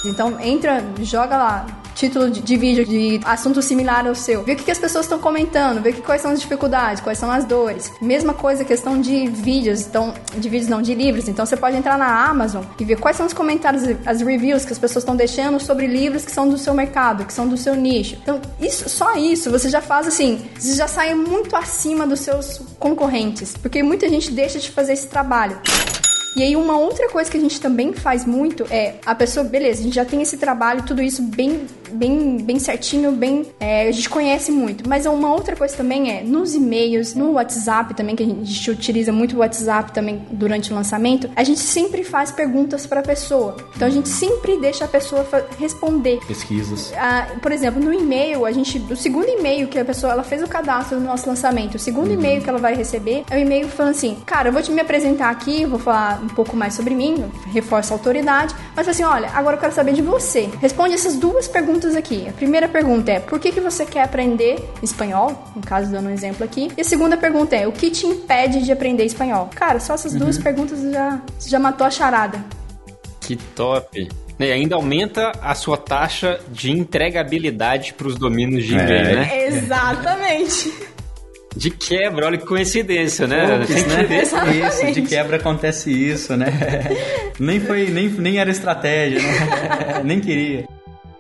[0.04, 1.66] Então entra, joga lá,
[1.97, 4.44] título de, de, vídeo de assunto similar ao seu.
[4.44, 7.18] Vê o que, que as pessoas estão comentando, vê que, quais são as dificuldades, quais
[7.18, 7.90] são as dores.
[8.01, 11.26] Mesma coisa, questão de vídeos, então, de vídeos não, de livros.
[11.26, 14.72] Então você pode entrar na Amazon e ver quais são os comentários, as reviews que
[14.72, 17.74] as pessoas estão deixando sobre livros que são do seu mercado, que são do seu
[17.74, 18.16] nicho.
[18.22, 22.61] Então, isso, só isso, você já faz assim, você já sai muito acima dos seus
[22.78, 25.59] concorrentes, porque muita gente deixa de fazer esse trabalho.
[26.36, 29.80] E aí, uma outra coisa que a gente também faz muito é a pessoa, beleza,
[29.80, 33.47] a gente já tem esse trabalho, tudo isso bem, bem, bem certinho, bem.
[33.61, 34.89] É, a gente conhece muito.
[34.89, 39.12] Mas uma outra coisa também é nos e-mails, no WhatsApp também, que a gente utiliza
[39.12, 43.57] muito o WhatsApp também durante o lançamento, a gente sempre faz perguntas para a pessoa.
[43.74, 45.26] Então a gente sempre deixa a pessoa
[45.59, 46.20] responder.
[46.26, 46.93] Pesquisas.
[46.97, 48.78] Ah, por exemplo, no e-mail, a gente.
[48.91, 52.09] O segundo e-mail que a pessoa ela fez o cadastro no nosso lançamento, o segundo
[52.09, 52.14] uhum.
[52.14, 54.80] e-mail que ela vai receber é o e-mail falando assim: Cara, eu vou te me
[54.80, 59.30] apresentar aqui, vou falar um pouco mais sobre mim, reforça a autoridade, mas assim, olha,
[59.34, 60.49] agora eu quero saber de você.
[60.61, 62.28] Responde essas duas perguntas aqui.
[62.28, 65.52] A primeira pergunta é: por que, que você quer aprender espanhol?
[65.54, 66.70] No caso, dando um exemplo aqui.
[66.76, 69.50] E a segunda pergunta é: o que te impede de aprender espanhol?
[69.54, 70.20] Cara, só essas uhum.
[70.20, 72.42] duas perguntas já, já matou a charada.
[73.20, 74.08] Que top!
[74.38, 79.14] E ainda aumenta a sua taxa de entregabilidade para os domínios de e-mail, é.
[79.14, 79.46] né?
[79.46, 80.72] Exatamente.
[81.56, 83.46] De quebra, olha que coincidência, né?
[83.46, 84.68] Poucos, né?
[84.68, 86.48] Isso, de quebra acontece isso, né?
[87.40, 90.02] nem foi, nem, nem era estratégia, né?
[90.04, 90.66] nem queria.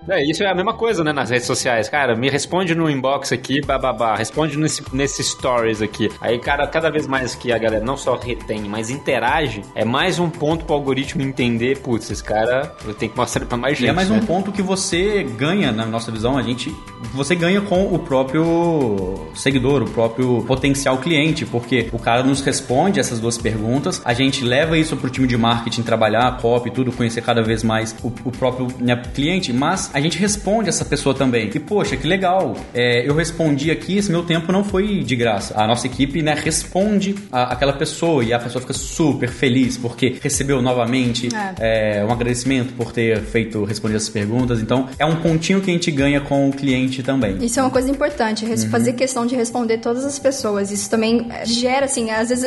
[0.08, 1.88] É, isso é a mesma coisa, né, nas redes sociais.
[1.88, 6.08] Cara, me responde no inbox aqui, bababá, responde nesse, nesse stories aqui.
[6.20, 10.18] Aí, cara, cada vez mais que a galera não só retém, mas interage, é mais
[10.18, 13.88] um ponto pro algoritmo entender, putz, esse cara eu tenho que mostrar pra mais gente.
[13.88, 14.16] E é mais né?
[14.16, 16.74] um ponto que você ganha, na nossa visão, a gente,
[17.12, 23.00] você ganha com o próprio seguidor, o próprio potencial cliente, porque o cara nos responde
[23.00, 27.22] essas duas perguntas, a gente leva isso pro time de marketing trabalhar, copy, tudo, conhecer
[27.22, 31.50] cada vez mais o, o próprio né, cliente, mas a gente responde essa pessoa também.
[31.54, 35.58] E, poxa, que legal, é, eu respondi aqui, esse meu tempo não foi de graça.
[35.58, 40.18] A nossa equipe, né, responde a, aquela pessoa e a pessoa fica super feliz porque
[40.22, 42.00] recebeu novamente é.
[42.00, 44.60] É, um agradecimento por ter feito, respondido essas perguntas.
[44.60, 47.38] Então, é um pontinho que a gente ganha com o cliente também.
[47.42, 48.54] Isso é uma coisa importante, uhum.
[48.68, 50.70] fazer questão de responder todas as pessoas.
[50.70, 52.46] Isso também gera, assim, às vezes,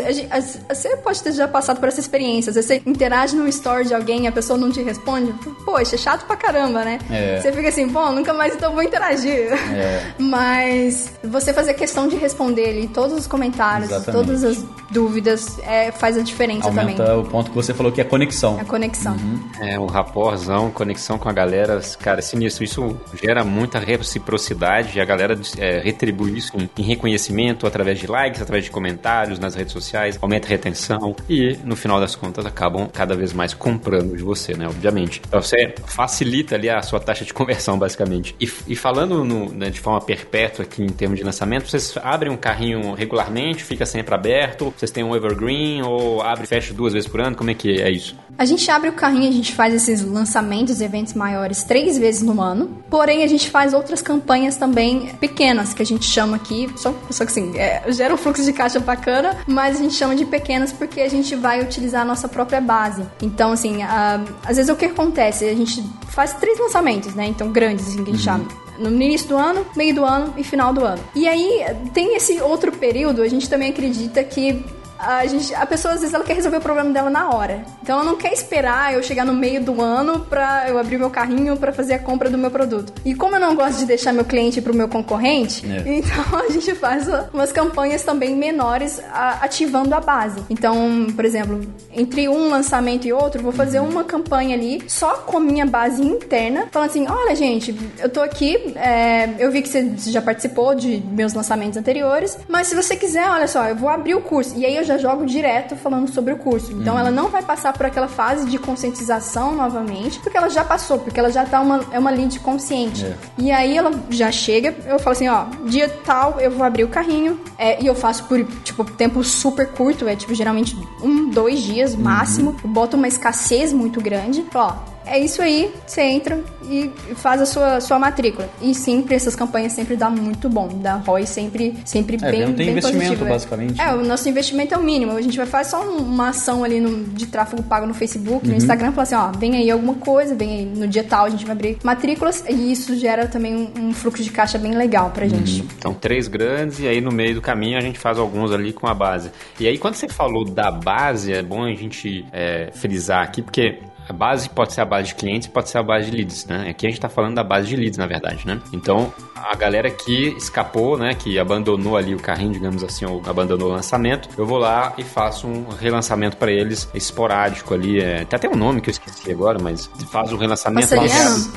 [0.70, 2.52] você pode ter já passado por essa experiência.
[2.52, 5.34] Às vezes você interage num story de alguém e a pessoa não te responde.
[5.66, 7.00] Poxa, é chato pra caramba, né?
[7.10, 7.39] É.
[7.42, 9.54] Você fica assim, bom, nunca mais então vou interagir.
[9.74, 10.14] É.
[10.20, 14.26] Mas você fazer questão de responder ali todos os comentários, Exatamente.
[14.26, 17.22] todas as dúvidas, é, faz a diferença Aumenta também.
[17.22, 18.60] o ponto que você falou que é conexão.
[18.60, 19.14] A conexão.
[19.14, 19.40] Uhum.
[19.62, 22.64] É, o raporzão, conexão com a galera, cara, sinistro.
[22.64, 28.08] Isso gera muita reciprocidade e a galera é, retribui isso em, em reconhecimento através de
[28.08, 32.46] likes, através de comentários nas redes sociais, aumenta a retenção e, no final das contas,
[32.46, 34.68] acabam cada vez mais comprando de você, né?
[34.68, 35.22] Obviamente.
[35.28, 38.36] Então, você facilita ali a sua taxa de de conversão, basicamente.
[38.40, 42.32] E, e falando no, né, de forma perpétua aqui em termos de lançamento, vocês abrem
[42.32, 44.74] um carrinho regularmente, fica sempre aberto?
[44.76, 47.36] Vocês têm um evergreen ou abre e fecha duas vezes por ano?
[47.36, 48.16] Como é que é isso?
[48.38, 52.42] A gente abre o carrinho, a gente faz esses lançamentos, eventos maiores três vezes no
[52.42, 52.82] ano.
[52.90, 56.68] Porém, a gente faz outras campanhas também pequenas, que a gente chama aqui.
[56.78, 60.16] Só, só que assim, é, gera um fluxo de caixa bacana, mas a gente chama
[60.16, 63.04] de pequenas porque a gente vai utilizar a nossa própria base.
[63.22, 65.46] Então, assim, a, às vezes o que acontece?
[65.46, 67.28] A gente faz três lançamentos, né?
[67.28, 68.48] Então, grandes, assim, que a gente chama
[68.80, 71.04] no início do ano, meio do ano e final do ano.
[71.14, 74.64] E aí tem esse outro período, a gente também acredita que
[75.00, 77.64] a, gente, a pessoa às vezes ela quer resolver o problema dela na hora.
[77.82, 81.10] Então ela não quer esperar eu chegar no meio do ano pra eu abrir meu
[81.10, 82.92] carrinho para fazer a compra do meu produto.
[83.06, 85.84] E como eu não gosto de deixar meu cliente pro meu concorrente, é.
[86.00, 90.44] então a gente faz umas campanhas também menores a, ativando a base.
[90.50, 91.62] Então, por exemplo,
[91.94, 96.68] entre um lançamento e outro, vou fazer uma campanha ali só com minha base interna,
[96.72, 101.02] falando assim: olha, gente, eu tô aqui, é, eu vi que você já participou de
[101.12, 104.58] meus lançamentos anteriores, mas se você quiser, olha só, eu vou abrir o curso.
[104.58, 106.72] E aí eu já jogo direto falando sobre o curso.
[106.72, 107.00] Então uhum.
[107.00, 111.20] ela não vai passar por aquela fase de conscientização novamente, porque ela já passou, porque
[111.20, 113.06] ela já tá uma, é uma lead consciente.
[113.06, 113.16] É.
[113.38, 116.88] E aí ela já chega, eu falo assim, ó, dia tal eu vou abrir o
[116.88, 121.60] carrinho, é, e eu faço por, tipo, tempo super curto, é tipo, geralmente um, dois
[121.62, 122.52] dias máximo.
[122.52, 122.58] Uhum.
[122.64, 124.44] Eu boto uma escassez muito grande.
[124.54, 124.74] Ó,
[125.10, 126.40] é isso aí, você entra
[126.70, 128.50] e faz a sua, sua matrícula.
[128.62, 132.48] E sempre, essas campanhas sempre dá muito bom, dá ROI sempre, sempre é, bem, não
[132.48, 133.26] tem bem investimento, positivo.
[133.26, 133.30] É.
[133.30, 133.82] basicamente.
[133.82, 135.14] É, o nosso investimento é o mínimo.
[135.14, 138.52] A gente vai fazer só uma ação ali no, de tráfego pago no Facebook, uhum.
[138.52, 141.30] no Instagram, falar assim, ó, vem aí alguma coisa, vem aí no dia tal, a
[141.30, 145.10] gente vai abrir matrículas e isso gera também um, um fluxo de caixa bem legal
[145.10, 145.62] pra gente.
[145.62, 145.68] Uhum.
[145.78, 148.88] Então, três grandes e aí no meio do caminho a gente faz alguns ali com
[148.88, 149.32] a base.
[149.60, 153.80] E aí, quando você falou da base, é bom a gente é, frisar aqui, porque
[154.10, 156.68] a base pode ser a base de clientes, pode ser a base de leads, né?
[156.68, 158.60] Aqui a gente está falando da base de leads, na verdade, né?
[158.74, 163.70] Então, a galera que escapou, né, que abandonou ali o carrinho, digamos assim, ou abandonou
[163.70, 168.02] o lançamento, eu vou lá e faço um relançamento para eles esporádico ali.
[168.02, 170.90] É, tem até um nome que eu esqueci agora, mas faz o um relançamento.
[170.90, 171.54] Passariano?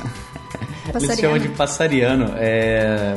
[0.93, 2.33] Eles chamam de passariano.
[2.35, 3.15] É...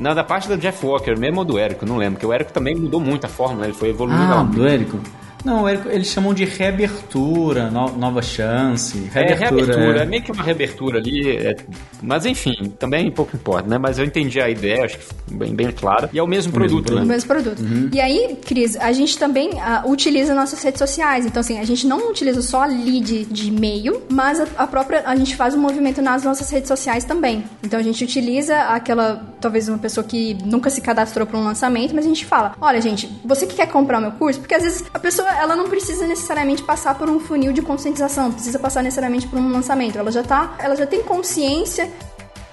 [0.00, 2.52] Não, da parte do Jeff Walker mesmo ou do Érico, não lembro, porque o Érico
[2.52, 3.66] também mudou muito a forma, né?
[3.66, 4.32] Ele foi evoluindo.
[4.32, 4.98] Ah, do Érico?
[5.44, 8.98] Não, eles chamam de reabertura, no, nova chance.
[9.12, 10.02] Reabertura, é, reabertura, é.
[10.02, 11.36] é meio que uma reabertura ali.
[11.36, 11.56] É,
[12.02, 13.78] mas enfim, também pouco importa, né?
[13.78, 16.10] Mas eu entendi a ideia, acho que bem, bem clara.
[16.12, 17.02] E é o mesmo o produto, mesmo né?
[17.02, 17.60] O mesmo produto.
[17.60, 17.90] Uhum.
[17.92, 21.24] E aí, Cris, a gente também uh, utiliza nossas redes sociais.
[21.24, 25.02] Então, assim, a gente não utiliza só a lead de e-mail, mas a, a própria.
[25.06, 27.44] A gente faz um movimento nas nossas redes sociais também.
[27.62, 29.26] Então, a gente utiliza aquela.
[29.40, 32.80] Talvez uma pessoa que nunca se cadastrou para um lançamento, mas a gente fala: olha,
[32.80, 35.68] gente, você que quer comprar o meu curso, porque às vezes a pessoa ela não
[35.68, 39.98] precisa necessariamente passar por um funil de conscientização, não precisa passar necessariamente por um lançamento.
[39.98, 41.90] Ela já tá, ela já tem consciência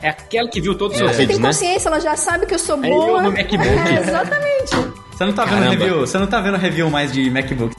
[0.02, 1.06] é aquela que viu todos os é.
[1.06, 1.46] seus vídeos, né?
[1.46, 3.18] Ela tem consciência, ela já sabe que eu sou é boa.
[3.18, 3.68] Eu no MacBook.
[3.68, 4.76] É, exatamente.
[5.12, 5.70] Você não tá vendo Caramba.
[5.72, 7.76] review, você não tá vendo review mais de MacBook.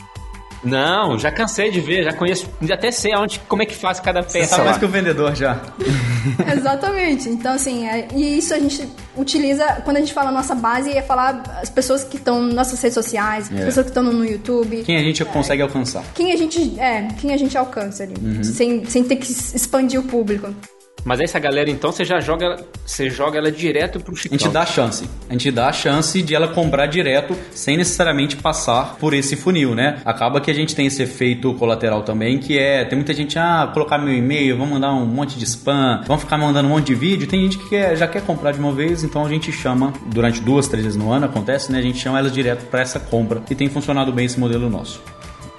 [0.62, 4.00] Não, já cansei de ver, já conheço, já até sei aonde, como é que faz
[4.00, 4.38] cada peça.
[4.38, 5.60] Você sabe mais que o vendedor já.
[6.56, 7.28] Exatamente.
[7.28, 11.02] Então, assim, é, e isso a gente utiliza, quando a gente fala nossa base, é
[11.02, 13.64] falar as pessoas que estão nas nossas redes sociais, é.
[13.64, 14.82] pessoas que estão no YouTube.
[14.84, 16.04] Quem a gente é, consegue alcançar.
[16.14, 18.42] Quem a gente, é, quem a gente alcança ali, uhum.
[18.42, 20.54] sem, sem ter que expandir o público.
[21.08, 24.36] Mas essa galera, então, você já joga, você joga ela direto pro Chicão.
[24.36, 25.08] A gente dá a chance.
[25.26, 29.74] A gente dá a chance de ela comprar direto, sem necessariamente passar por esse funil,
[29.74, 30.02] né?
[30.04, 33.70] Acaba que a gente tem esse efeito colateral também, que é, tem muita gente, ah,
[33.72, 36.94] colocar meu e-mail, vamos mandar um monte de spam, vamos ficar mandando um monte de
[36.94, 37.26] vídeo.
[37.26, 40.42] Tem gente que quer, já quer comprar de uma vez, então a gente chama, durante
[40.42, 41.78] duas, três vezes no ano, acontece, né?
[41.78, 45.00] A gente chama elas direto para essa compra e tem funcionado bem esse modelo nosso.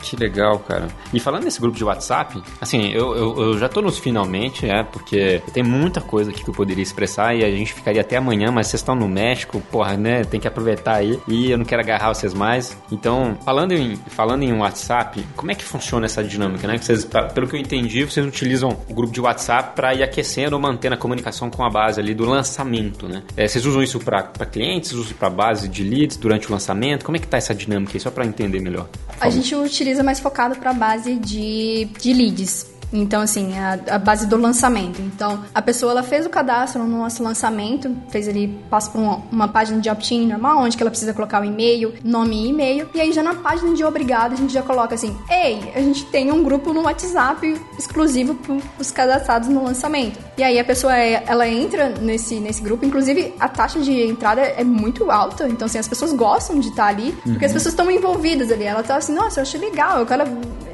[0.01, 0.87] Que legal, cara.
[1.13, 4.83] E falando nesse grupo de WhatsApp, assim, eu, eu, eu, já tô nos finalmente, é,
[4.83, 8.51] porque tem muita coisa aqui que eu poderia expressar e a gente ficaria até amanhã,
[8.51, 10.23] mas vocês estão no México, porra, né?
[10.23, 12.77] Tem que aproveitar aí e eu não quero agarrar vocês mais.
[12.91, 16.77] Então, falando em, falando em WhatsApp, como é que funciona essa dinâmica, né?
[16.77, 20.55] Que vocês, pelo que eu entendi, vocês utilizam o grupo de WhatsApp para ir aquecendo
[20.55, 23.23] ou mantendo a comunicação com a base ali do lançamento, né?
[23.35, 27.03] É, vocês usam isso para clientes, usam para base de leads durante o lançamento?
[27.03, 28.87] Como é que tá essa dinâmica aí, só para entender melhor?
[29.19, 32.78] A gente utiliza utiliza mais focado para a base de, de leads.
[32.91, 35.01] Então, assim, a, a, base do lançamento.
[35.01, 39.21] Então, a pessoa ela fez o cadastro no nosso lançamento, fez ali, passa por uma,
[39.31, 42.89] uma página de opt-in normal, onde que ela precisa colocar o e-mail, nome e e-mail.
[42.93, 46.05] E aí, já na página de obrigado, a gente já coloca assim: Ei, a gente
[46.05, 50.19] tem um grupo no WhatsApp exclusivo para os cadastrados no lançamento.
[50.37, 52.85] E aí, a pessoa é, ela entra nesse, nesse grupo.
[52.85, 55.47] Inclusive, a taxa de entrada é muito alta.
[55.47, 57.57] Então, assim, as pessoas gostam de estar ali, porque as uhum.
[57.57, 58.63] pessoas estão envolvidas ali.
[58.63, 60.23] Ela tá assim: Nossa, eu achei legal, eu quero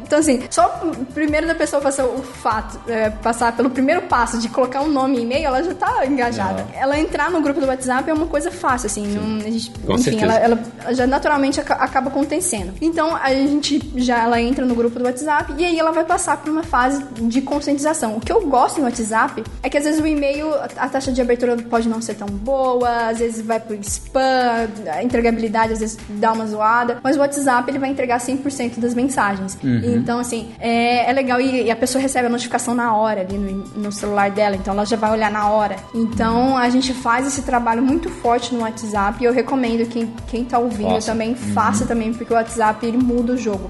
[0.05, 0.67] Então, assim, só
[1.13, 5.17] primeiro da pessoa passar o fato, é, passar pelo primeiro passo de colocar um nome
[5.17, 6.65] e e-mail, ela já tá engajada.
[6.73, 9.07] Ela entrar no grupo do WhatsApp é uma coisa fácil, assim.
[9.07, 9.71] Não, a gente,
[10.11, 12.73] enfim, ela, ela já naturalmente aca- acaba acontecendo.
[12.81, 16.37] Então, a gente já ela entra no grupo do WhatsApp e aí ela vai passar
[16.37, 18.15] por uma fase de conscientização.
[18.17, 21.19] O que eu gosto no WhatsApp é que às vezes o e-mail, a taxa de
[21.21, 25.97] abertura pode não ser tão boa, às vezes vai pro spam, a entregabilidade às vezes
[26.09, 29.57] dá uma zoada, mas o WhatsApp ele vai entregar 100% das mensagens.
[29.95, 33.37] Então, assim, é, é legal e, e a pessoa recebe a notificação na hora ali
[33.37, 35.75] no, no celular dela, então ela já vai olhar na hora.
[35.93, 40.45] Então, a gente faz esse trabalho muito forte no WhatsApp e eu recomendo quem, quem
[40.45, 41.11] tá ouvindo Faça.
[41.11, 43.69] também faça também, porque o WhatsApp ele muda o jogo.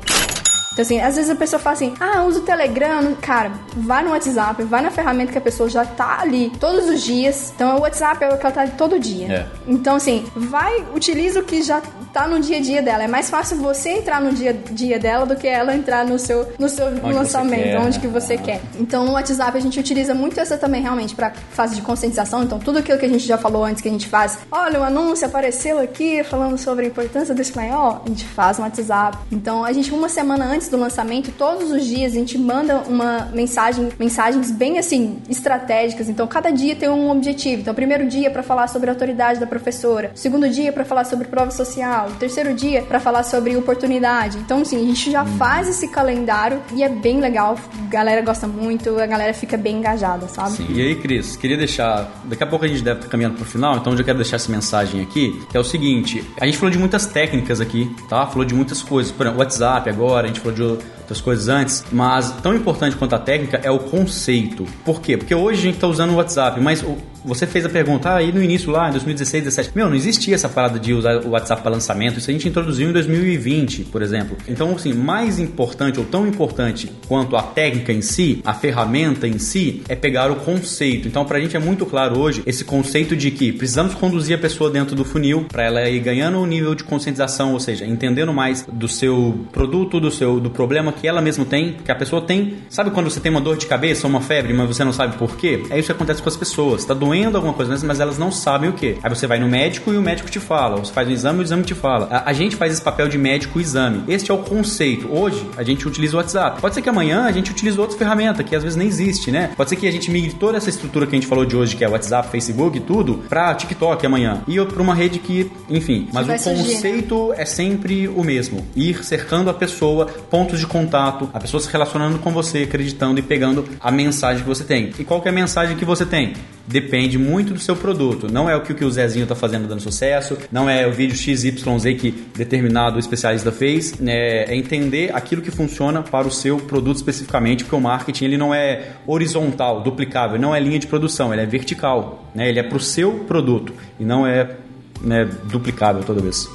[0.76, 3.16] Então, assim, às vezes a pessoa fala assim, ah, usa o Telegram.
[3.22, 7.02] Cara, vai no WhatsApp, vai na ferramenta que a pessoa já tá ali todos os
[7.02, 7.54] dias.
[7.56, 9.34] Então, o WhatsApp é o que ela tá ali todo dia.
[9.34, 9.46] É.
[9.66, 13.04] Então, assim, vai, utiliza o que já tá no dia a dia dela.
[13.04, 16.20] É mais fácil você entrar no dia a dia dela do que ela entrar no
[16.20, 18.02] seu, no seu você lançamento, quer, onde né?
[18.02, 18.62] que você quer.
[18.78, 22.44] Então, no WhatsApp a gente utiliza muito essa também realmente pra fase de conscientização.
[22.44, 24.84] Então, tudo aquilo que a gente já falou antes que a gente faz, olha, o
[24.84, 29.18] anúncio apareceu aqui falando sobre a importância do espanhol, a gente faz no WhatsApp.
[29.32, 33.30] Então, a gente uma semana antes do lançamento, todos os dias a gente manda uma
[33.34, 36.10] mensagem, mensagens bem assim estratégicas.
[36.10, 37.62] Então, cada dia tem um objetivo.
[37.62, 41.06] Então, o primeiro dia para falar sobre a autoridade da professora, segundo dia para falar
[41.06, 44.38] sobre prova social, terceiro dia para falar sobre oportunidade.
[44.38, 47.58] Então, assim, a gente já faz esse calendário e é bem legal.
[47.86, 50.52] A galera gosta muito, a galera fica bem engajada, sabe?
[50.52, 50.68] Sim.
[50.70, 52.12] E aí, Cris, queria deixar.
[52.26, 54.38] Daqui a pouco a gente deve estar caminhando pro final, então eu já quero deixar
[54.38, 58.26] essa mensagem aqui, que é o seguinte: a gente falou de muitas técnicas aqui, tá?
[58.28, 59.12] Falou de muitas coisas.
[59.12, 63.14] Por exemplo, WhatsApp agora, a gente falou de outras coisas antes, mas tão importante quanto
[63.16, 64.66] a técnica é o conceito.
[64.84, 65.16] Por quê?
[65.18, 68.18] Porque hoje a gente tá usando o WhatsApp, mas o- você fez a pergunta ah,
[68.18, 69.72] aí no início lá, em 2016, 2017.
[69.76, 72.88] Meu, não existia essa parada de usar o WhatsApp para lançamento, isso a gente introduziu
[72.90, 74.38] em 2020, por exemplo.
[74.48, 79.40] Então, assim, mais importante ou tão importante quanto a técnica em si, a ferramenta em
[79.40, 81.08] si, é pegar o conceito.
[81.08, 84.70] Então, pra gente é muito claro hoje esse conceito de que precisamos conduzir a pessoa
[84.70, 88.68] dentro do funil para ela ir ganhando um nível de conscientização, ou seja, entendendo mais
[88.72, 92.56] do seu produto, do seu do problema que ela mesma tem, que a pessoa tem.
[92.70, 95.36] Sabe quando você tem uma dor de cabeça, uma febre, mas você não sabe por
[95.36, 95.64] quê?
[95.70, 96.86] É isso que acontece com as pessoas.
[96.86, 98.98] Tá doendo alguma coisa, mas elas não sabem o que.
[99.04, 100.78] Aí você vai no médico e o médico te fala.
[100.78, 102.08] Você faz um exame e o exame te fala.
[102.12, 104.04] A, a gente faz esse papel de médico exame.
[104.08, 105.08] Este é o conceito.
[105.12, 106.62] Hoje a gente utiliza o WhatsApp.
[106.62, 109.52] Pode ser que amanhã a gente utilize outra ferramenta que às vezes nem existe, né?
[109.56, 111.76] Pode ser que a gente migre toda essa estrutura que a gente falou de hoje,
[111.76, 114.42] que é WhatsApp, Facebook e tudo, pra TikTok amanhã.
[114.48, 116.08] E pra uma rede que, enfim.
[116.12, 116.74] Mas o surgir, né?
[116.74, 118.66] conceito é sempre o mesmo.
[118.76, 120.85] Ir cercando a pessoa, pontos de contato,
[121.34, 124.92] a pessoa se relacionando com você, acreditando e pegando a mensagem que você tem.
[125.00, 126.34] E qual é a mensagem que você tem?
[126.68, 128.32] Depende muito do seu produto.
[128.32, 130.92] Não é o que o que o Zezinho tá fazendo dando sucesso, não é o
[130.92, 131.56] vídeo XYZ
[132.00, 134.44] que determinado especialista fez, né?
[134.44, 138.54] é entender aquilo que funciona para o seu produto especificamente, porque o marketing ele não
[138.54, 142.50] é horizontal, duplicável, não é linha de produção, ele é vertical, né?
[142.50, 144.56] Ele é para o seu produto e não é
[145.02, 146.48] né, duplicável toda vez.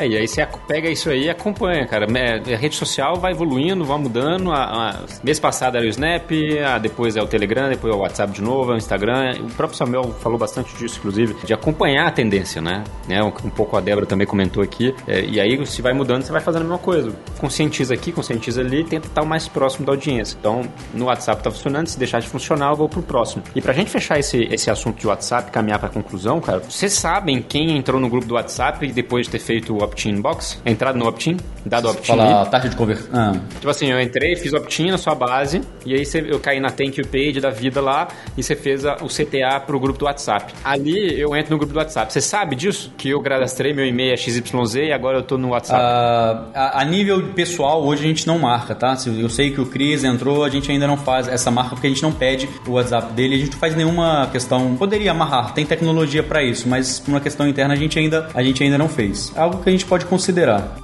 [0.00, 2.06] É, e aí você pega isso aí e acompanha, cara.
[2.06, 4.50] A rede social vai evoluindo, vai mudando.
[4.50, 6.30] A, a- mês passado era o Snap,
[6.66, 9.34] a- depois é o Telegram, depois é o WhatsApp de novo, é o Instagram.
[9.40, 12.82] O próprio Samuel falou bastante disso, inclusive, de acompanhar a tendência, né?
[13.06, 13.22] né?
[13.22, 14.94] Um, um pouco a Débora também comentou aqui.
[15.06, 17.12] É, e aí, se vai mudando, você vai fazendo a mesma coisa.
[17.38, 20.36] Conscientiza aqui, conscientiza ali, tenta estar o mais próximo da audiência.
[20.40, 20.62] Então,
[20.94, 23.42] no WhatsApp tá funcionando, se deixar de funcionar, eu vou pro próximo.
[23.54, 27.42] E pra gente fechar esse, esse assunto de WhatsApp, caminhar pra conclusão, cara, vocês sabem
[27.42, 30.60] quem entrou no grupo do WhatsApp e depois de ter feito o opt-in box?
[30.64, 31.36] Entrado no opt-in?
[31.66, 32.06] Dado opt-in?
[32.06, 33.08] Fala taxa de conversão.
[33.12, 36.70] Ah, Tipo assim, eu entrei, fiz opt-in na sua base, e aí eu caí na
[36.70, 40.54] thank you page da vida lá, e você fez o CTA pro grupo do WhatsApp.
[40.64, 42.12] Ali eu entro no grupo do WhatsApp.
[42.12, 42.92] Você sabe disso?
[42.96, 45.80] Que eu cadastrei meu e-mail é XYZ e agora eu tô no WhatsApp.
[45.82, 48.96] Ah, a, a nível pessoal, hoje a gente não marca, tá?
[49.06, 51.90] Eu sei que o Cris entrou, a gente ainda não faz essa marca porque a
[51.90, 54.76] gente não pede o WhatsApp dele, a gente não faz nenhuma questão.
[54.76, 58.42] Poderia amarrar, tem tecnologia para isso, mas por uma questão interna a gente ainda, a
[58.42, 59.32] gente ainda não fez.
[59.36, 60.76] Algo que a gente pode considerar.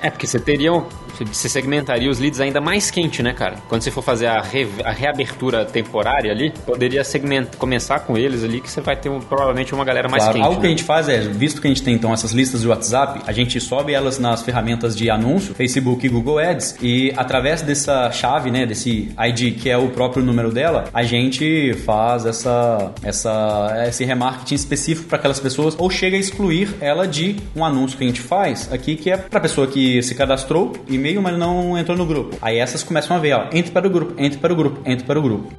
[0.00, 0.72] É, porque você teria.
[0.72, 0.84] um-
[1.24, 3.56] Você segmentaria os leads ainda mais quente, né, cara?
[3.68, 8.44] Quando você for fazer a, re- a reabertura temporária ali, poderia segmentar, começar com eles
[8.44, 10.46] ali, que você vai ter um- provavelmente uma galera mais Claro, quente.
[10.46, 10.76] algo que a né?
[10.76, 13.60] gente faz é, visto que a gente tem então essas listas de WhatsApp, a gente
[13.60, 18.66] sobe elas nas ferramentas de anúncio, Facebook e Google Ads, e através dessa chave, né,
[18.66, 24.54] desse ID que é o próprio número dela, a gente faz essa, essa, esse remarketing
[24.54, 28.20] específico para aquelas pessoas, ou chega a excluir ela de um anúncio que a gente
[28.20, 30.72] faz aqui, que é para pessoa que se cadastrou,
[31.06, 32.36] e-mail, mas não entrou no grupo.
[32.42, 35.06] Aí essas começam a ver, ó, entre para o grupo, entre para o grupo, entre
[35.06, 35.52] para o grupo.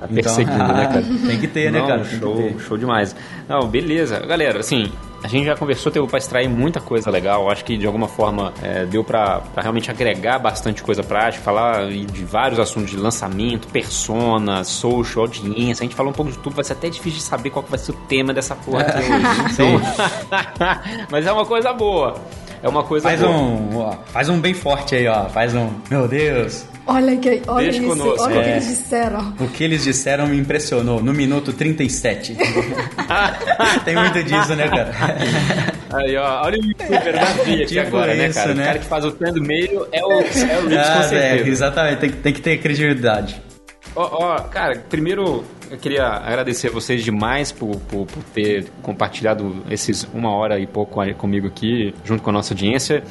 [0.00, 1.02] Tá perseguindo, né, cara?
[1.26, 2.00] Tem que ter, né, Não, cara?
[2.00, 3.14] Tem que Show, show demais.
[3.48, 4.18] Não, beleza.
[4.20, 4.90] Galera, assim,
[5.22, 7.50] A gente já conversou, teve para extrair muita coisa legal.
[7.50, 12.24] Acho que de alguma forma é, deu para realmente agregar bastante coisa prática, falar de
[12.26, 15.82] vários assuntos de lançamento, persona, social, audiência.
[15.82, 17.78] A gente falou um pouco de tudo, vai ser até difícil de saber qual vai
[17.78, 19.24] ser o tema dessa porra aqui hoje.
[19.54, 19.80] Então...
[21.10, 22.20] Mas é uma coisa boa.
[22.64, 23.30] É uma coisa faz boa.
[23.32, 25.26] um ó, Faz um bem forte aí, ó.
[25.26, 25.68] Faz um.
[25.90, 26.64] Meu Deus.
[26.86, 28.22] Olha, que, olha Deixa isso, conosco.
[28.24, 28.52] olha o que É.
[28.52, 29.34] eles disseram.
[29.40, 31.02] O que eles disseram me impressionou.
[31.02, 32.36] No minuto 37.
[33.84, 34.90] Tem muito disso, né, cara?
[35.92, 38.54] Aí, ó, olha o youtuber da Via aqui Tipo agora, né, isso, cara?
[38.54, 38.62] né?
[38.62, 40.48] O cara que faz o trend meio é o, é o Rich, com
[40.78, 41.48] Ah, é, certeza.
[41.48, 41.98] exatamente.
[42.00, 43.40] Tem, que- tem que ter credibilidade.
[43.96, 49.62] Ó, ó, cara, primeiro eu queria agradecer a vocês demais por, por, por ter compartilhado
[49.70, 53.02] esses uma hora e pouco comigo aqui, junto com a nossa audiência.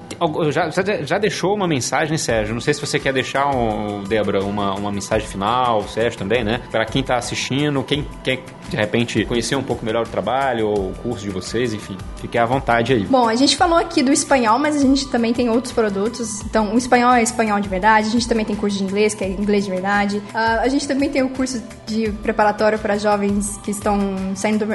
[0.52, 0.70] Já,
[1.04, 2.54] já, deixou uma mensagem, Sérgio?
[2.54, 6.62] Não sei se você quer deixar, um, Débora, uma, uma mensagem final, Sérgio também, né?
[6.72, 8.40] Para quem tá assistindo, quem quer
[8.70, 12.40] de repente conhecer um pouco melhor o trabalho ou o curso de vocês, enfim, fiquem
[12.40, 13.06] à vontade aí.
[13.06, 16.42] Bom, a gente falou aqui do espanhol, mas a gente também tem outros produtos.
[16.42, 19.24] Então, o espanhol é espanhol de verdade, a gente também tem curso de inglês, que
[19.24, 20.22] é inglês de verdade.
[20.34, 22.12] Ah, a gente também tem o curso de
[22.44, 23.98] preparatório para jovens que estão
[24.36, 24.68] saindo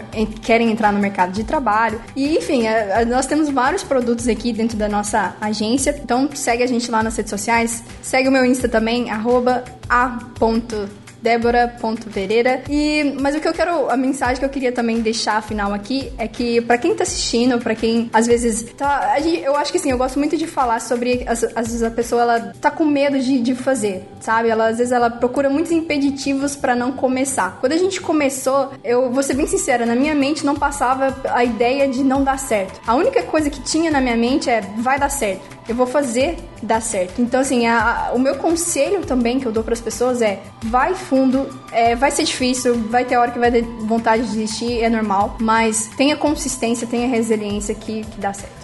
[0.42, 2.00] querem entrar no mercado de trabalho.
[2.16, 5.94] E, enfim, a- a- nós temos vários produtos aqui dentro da nossa agência.
[6.02, 7.82] Então, segue a gente lá nas redes sociais.
[8.02, 10.88] Segue o meu Insta também, arroba a ponto
[11.22, 12.62] Débora.pereira.
[12.68, 16.12] E mas o que eu quero, a mensagem que eu queria também deixar final aqui
[16.18, 19.90] é que pra quem tá assistindo, pra quem às vezes tá, eu acho que assim,
[19.90, 23.40] eu gosto muito de falar sobre às, vezes a pessoa ela tá com medo de,
[23.40, 24.48] de fazer, sabe?
[24.48, 27.58] Ela às vezes ela procura muitos impeditivos pra não começar.
[27.60, 31.44] Quando a gente começou, eu vou ser bem sincera, na minha mente não passava a
[31.44, 32.80] ideia de não dar certo.
[32.86, 36.36] A única coisa que tinha na minha mente é vai dar certo eu vou fazer
[36.62, 37.20] dar certo.
[37.20, 40.40] Então, assim, a- a- o meu conselho também que eu dou para as pessoas é:
[40.64, 44.80] vai fundo, é, vai ser difícil, vai ter hora que vai ter vontade de desistir,
[44.82, 48.57] é normal, mas tenha consistência, tenha resiliência que, que dá certo.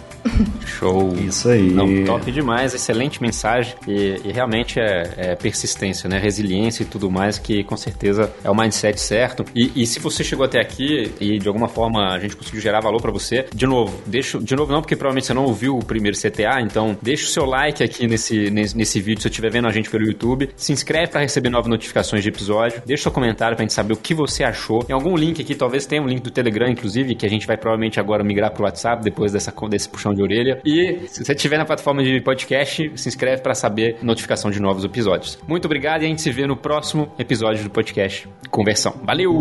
[0.65, 1.15] Show.
[1.15, 1.69] Isso aí.
[1.69, 6.17] Não, top demais, excelente mensagem e, e realmente é, é persistência, né?
[6.17, 9.45] Resiliência e tudo mais, que com certeza é o mindset certo.
[9.55, 12.81] E, e se você chegou até aqui e de alguma forma a gente conseguiu gerar
[12.81, 15.85] valor pra você, de novo, deixa, de novo não, porque provavelmente você não ouviu o
[15.85, 19.51] primeiro CTA, então deixa o seu like aqui nesse, nesse, nesse vídeo se você estiver
[19.51, 23.11] vendo a gente pelo YouTube, se inscreve pra receber novas notificações de episódio, deixa seu
[23.11, 24.83] comentário pra gente saber o que você achou.
[24.83, 27.57] Tem algum link aqui, talvez tenha um link do Telegram, inclusive, que a gente vai
[27.57, 30.61] provavelmente agora migrar pro WhatsApp depois dessa, desse puxão de orelha.
[30.65, 34.83] E se você estiver na plataforma de podcast, se inscreve para saber notificação de novos
[34.83, 35.37] episódios.
[35.47, 38.93] Muito obrigado e a gente se vê no próximo episódio do podcast Conversão.
[39.03, 39.33] Valeu!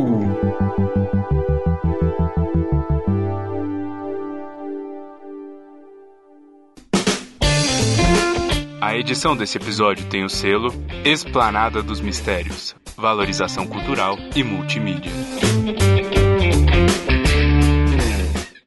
[8.80, 10.72] A edição desse episódio tem o selo
[11.04, 15.10] Esplanada dos Mistérios, Valorização Cultural e Multimídia.